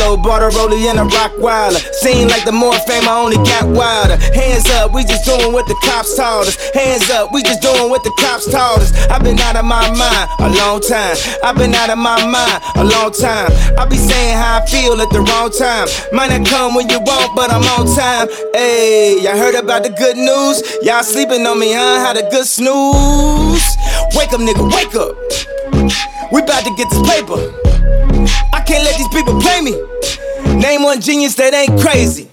Bought 0.00 0.42
a 0.42 0.48
rollie 0.56 0.88
and 0.88 0.98
a 0.98 1.04
rock 1.04 1.32
wilder. 1.38 1.78
Seem 2.00 2.28
like 2.28 2.44
the 2.44 2.52
more 2.52 2.72
fame, 2.88 3.04
I 3.04 3.20
only 3.20 3.36
got 3.36 3.68
wilder. 3.68 4.16
Hands 4.32 4.64
up, 4.80 4.92
we 4.92 5.04
just 5.04 5.24
doing 5.24 5.52
what 5.52 5.68
the 5.68 5.76
cops 5.84 6.16
told 6.16 6.48
us. 6.48 6.56
Hands 6.72 7.08
up, 7.10 7.32
we 7.32 7.42
just 7.42 7.60
doing 7.60 7.90
what 7.90 8.02
the 8.02 8.10
cops 8.18 8.44
told 8.44 8.80
us. 8.80 8.96
I've 9.08 9.22
been 9.22 9.38
out 9.38 9.56
of 9.56 9.64
my 9.64 9.84
mind 9.92 10.28
a 10.40 10.48
long 10.56 10.80
time. 10.80 11.16
I've 11.44 11.56
been 11.56 11.74
out 11.74 11.90
of 11.90 11.98
my 11.98 12.16
mind 12.24 12.62
a 12.76 12.84
long 12.84 13.12
time. 13.12 13.52
I 13.76 13.84
be 13.84 13.96
saying 13.96 14.36
how 14.36 14.60
I 14.60 14.66
feel 14.66 15.00
at 15.00 15.10
the 15.10 15.20
wrong 15.20 15.52
time. 15.52 15.86
Might 16.12 16.32
not 16.32 16.48
come 16.48 16.74
when 16.74 16.88
you 16.88 16.98
want, 17.00 17.36
but 17.36 17.52
I'm 17.52 17.62
on 17.76 17.84
time. 17.94 18.28
Hey, 18.52 19.20
y'all 19.22 19.36
heard 19.36 19.54
about 19.54 19.84
the 19.84 19.90
good 19.90 20.16
news? 20.16 20.64
Y'all 20.82 21.04
sleeping 21.04 21.46
on 21.46 21.58
me, 21.58 21.72
huh? 21.72 22.00
Had 22.00 22.16
a 22.16 22.28
good 22.30 22.46
snooze. 22.46 23.68
Wake 24.16 24.32
up, 24.32 24.40
nigga, 24.40 24.64
wake 24.64 24.96
up. 24.96 25.12
We 26.32 26.40
about 26.40 26.64
to 26.64 26.74
get 26.74 26.88
this 26.88 27.04
paper. 27.04 27.69
I 28.52 28.62
can't 28.66 28.84
let 28.84 28.96
these 28.96 29.08
people 29.08 29.40
play 29.40 29.60
me. 29.60 29.72
Name 30.60 30.82
one 30.82 31.00
genius 31.00 31.34
that 31.36 31.54
ain't 31.54 31.80
crazy. 31.80 32.30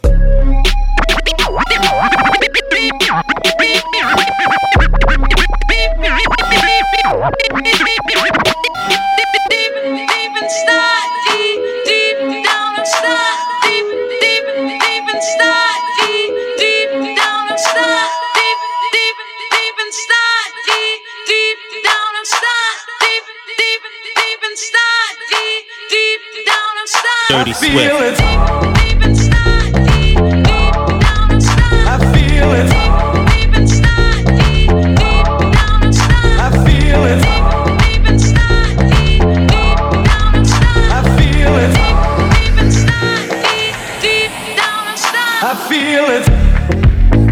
Dirty 27.30 27.54
Swift. 27.54 28.22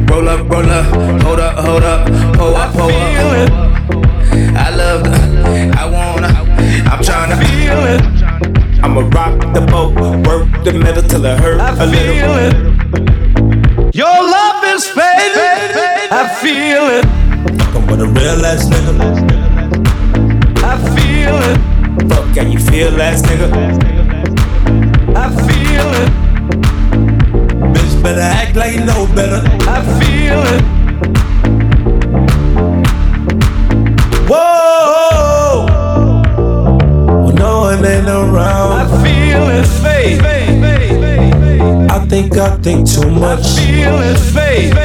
Roll 0.09 0.29
up, 0.29 0.49
roll 0.49 0.69
up, 0.69 0.85
hold 1.23 1.39
up, 1.39 1.57
hold 1.57 1.83
up, 1.83 2.07
pull 2.35 2.55
up, 2.55 2.73
pull 2.73 2.89
up. 2.89 3.51
I 4.57 4.69
love 4.75 5.03
the, 5.03 5.73
I 5.77 5.85
wanna, 5.85 6.27
I'm 6.89 6.99
tryna. 6.99 7.37
Feel 7.37 7.85
it. 7.85 8.14
I'ma 8.95 9.09
rock 9.09 9.53
the 9.53 9.59
boat, 9.59 9.93
work 10.25 10.63
the 10.63 10.71
metal 10.71 11.03
till 11.03 11.25
it 11.25 11.37
hurt 11.37 11.59
a 11.59 11.85
little. 11.85 12.37
it. 12.47 13.93
Your 13.93 14.07
love 14.07 14.63
is 14.63 14.87
fading. 14.87 16.07
I 16.11 16.23
feel 16.39 16.87
it. 16.87 17.05
Fucking 17.59 17.87
with 17.87 17.99
a 17.99 18.07
real 18.07 18.45
ass 18.45 18.63
nigga. 18.69 18.95
I 20.63 20.77
feel 20.95 21.35
it. 21.43 22.07
Fuck, 22.09 22.33
can 22.35 22.53
you 22.53 22.59
feel 22.59 23.01
ass 23.01 23.21
nigga? 23.23 23.51
I 25.13 25.27
feel 25.43 25.89
it. 26.01 26.09
Bitch 27.73 28.01
better 28.01 28.21
act 28.21 28.55
like 28.55 28.75
you 28.75 28.85
know 28.85 29.07
better. 29.13 29.41
I 29.69 29.81
feel 29.99 30.39
it. 30.55 30.74
When 37.75 37.83
no 37.83 37.89
one 37.89 37.97
ain't 37.97 38.07
around. 38.07 38.71
I 38.71 39.03
feel 39.03 39.49
it. 39.49 39.65
Fade. 39.83 40.21
I 41.91 41.99
think 42.07 42.37
I 42.37 42.55
think 42.57 42.89
too 42.89 43.09
much. 43.09 43.45
Feel 43.57 43.99
it. 44.01 44.17
Fade. 44.17 44.77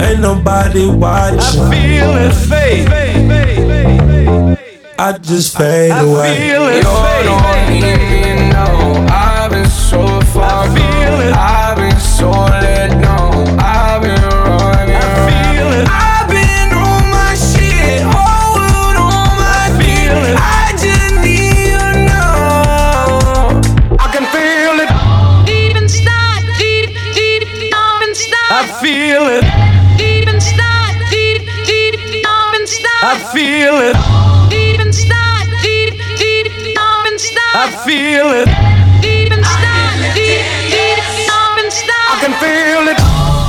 Ain't 0.00 0.20
nobody 0.20 0.88
watching. 0.88 1.70
Feel 1.70 2.16
it. 2.16 2.32
Fade. 2.32 2.88
I 5.00 5.12
just 5.18 5.56
fade 5.56 5.92
I 5.92 6.00
away. 6.00 6.36
feel 6.38 6.66
it. 6.66 6.76
You 6.76 6.82
don't 6.82 7.72
even 7.72 8.50
know 8.50 9.06
I've 9.08 9.50
been 9.52 9.70
so 9.70 10.20
far 10.32 10.64
I 10.64 10.74
feel 10.74 11.20
it. 11.20 11.32
I've 11.34 11.76
been 11.76 12.00
so 12.00 12.32
feel 28.88 29.26
it. 29.28 29.44
Deep 29.98 30.26
inside, 30.26 30.96
deep, 31.10 31.42
deep, 31.68 31.94
down 32.24 32.54
inside. 32.56 33.04
I 33.04 33.14
feel 33.34 33.76
it. 33.84 33.96
Deep 34.48 34.80
inside, 34.80 35.44
deep, 35.60 35.92
deep, 36.16 36.48
down 36.74 37.04
inside. 37.12 37.52
I 37.52 37.66
feel 37.84 38.28
it. 38.40 38.48
Deep 39.04 39.30
inside, 39.30 39.98
deep, 40.16 40.40
deep, 40.72 40.98
down 41.28 41.58
inside. 41.60 42.08
I 42.08 42.16
can 42.22 42.32
feel 42.40 42.84
it. 42.88 42.98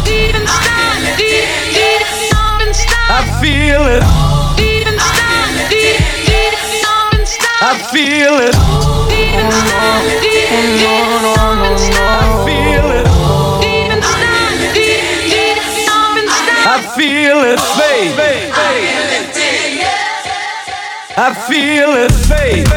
Deep 0.04 0.36
inside, 0.36 1.16
deep, 1.16 1.48
deep, 1.72 2.04
down 2.36 2.60
inside. 2.68 3.10
I 3.16 3.22
feel 3.40 3.84
it. 3.96 4.04
Deep 4.60 4.88
inside, 4.92 5.56
deep, 5.72 6.04
deep, 6.28 6.54
down 6.84 7.16
inside. 7.16 7.64
I 7.64 7.74
feel 7.94 8.36
it. 8.44 8.56
Deep 9.08 9.40
inside, 9.40 10.04
deep, 10.20 10.52
deep, 10.84 11.08
down 11.32 11.64
inside. 11.72 12.28
I 12.28 12.44
feel 12.44 12.92
it. 13.00 13.09
Feel 17.00 17.40
it. 17.46 17.60
Fade. 17.80 18.52
I 21.16 21.34
feel 21.48 21.92
it. 21.96 22.12
Fade. 22.12 22.68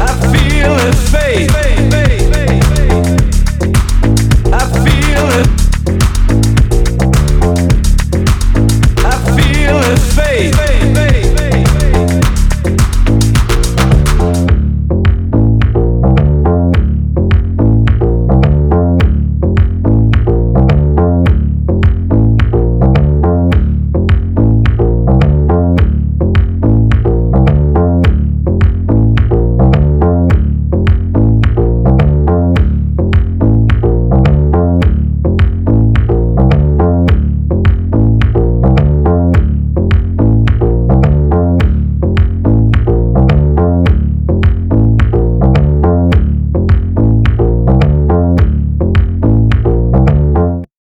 I 0.00 0.10
feel 0.32 0.74
it. 0.88 0.94
Fade. 0.96 1.69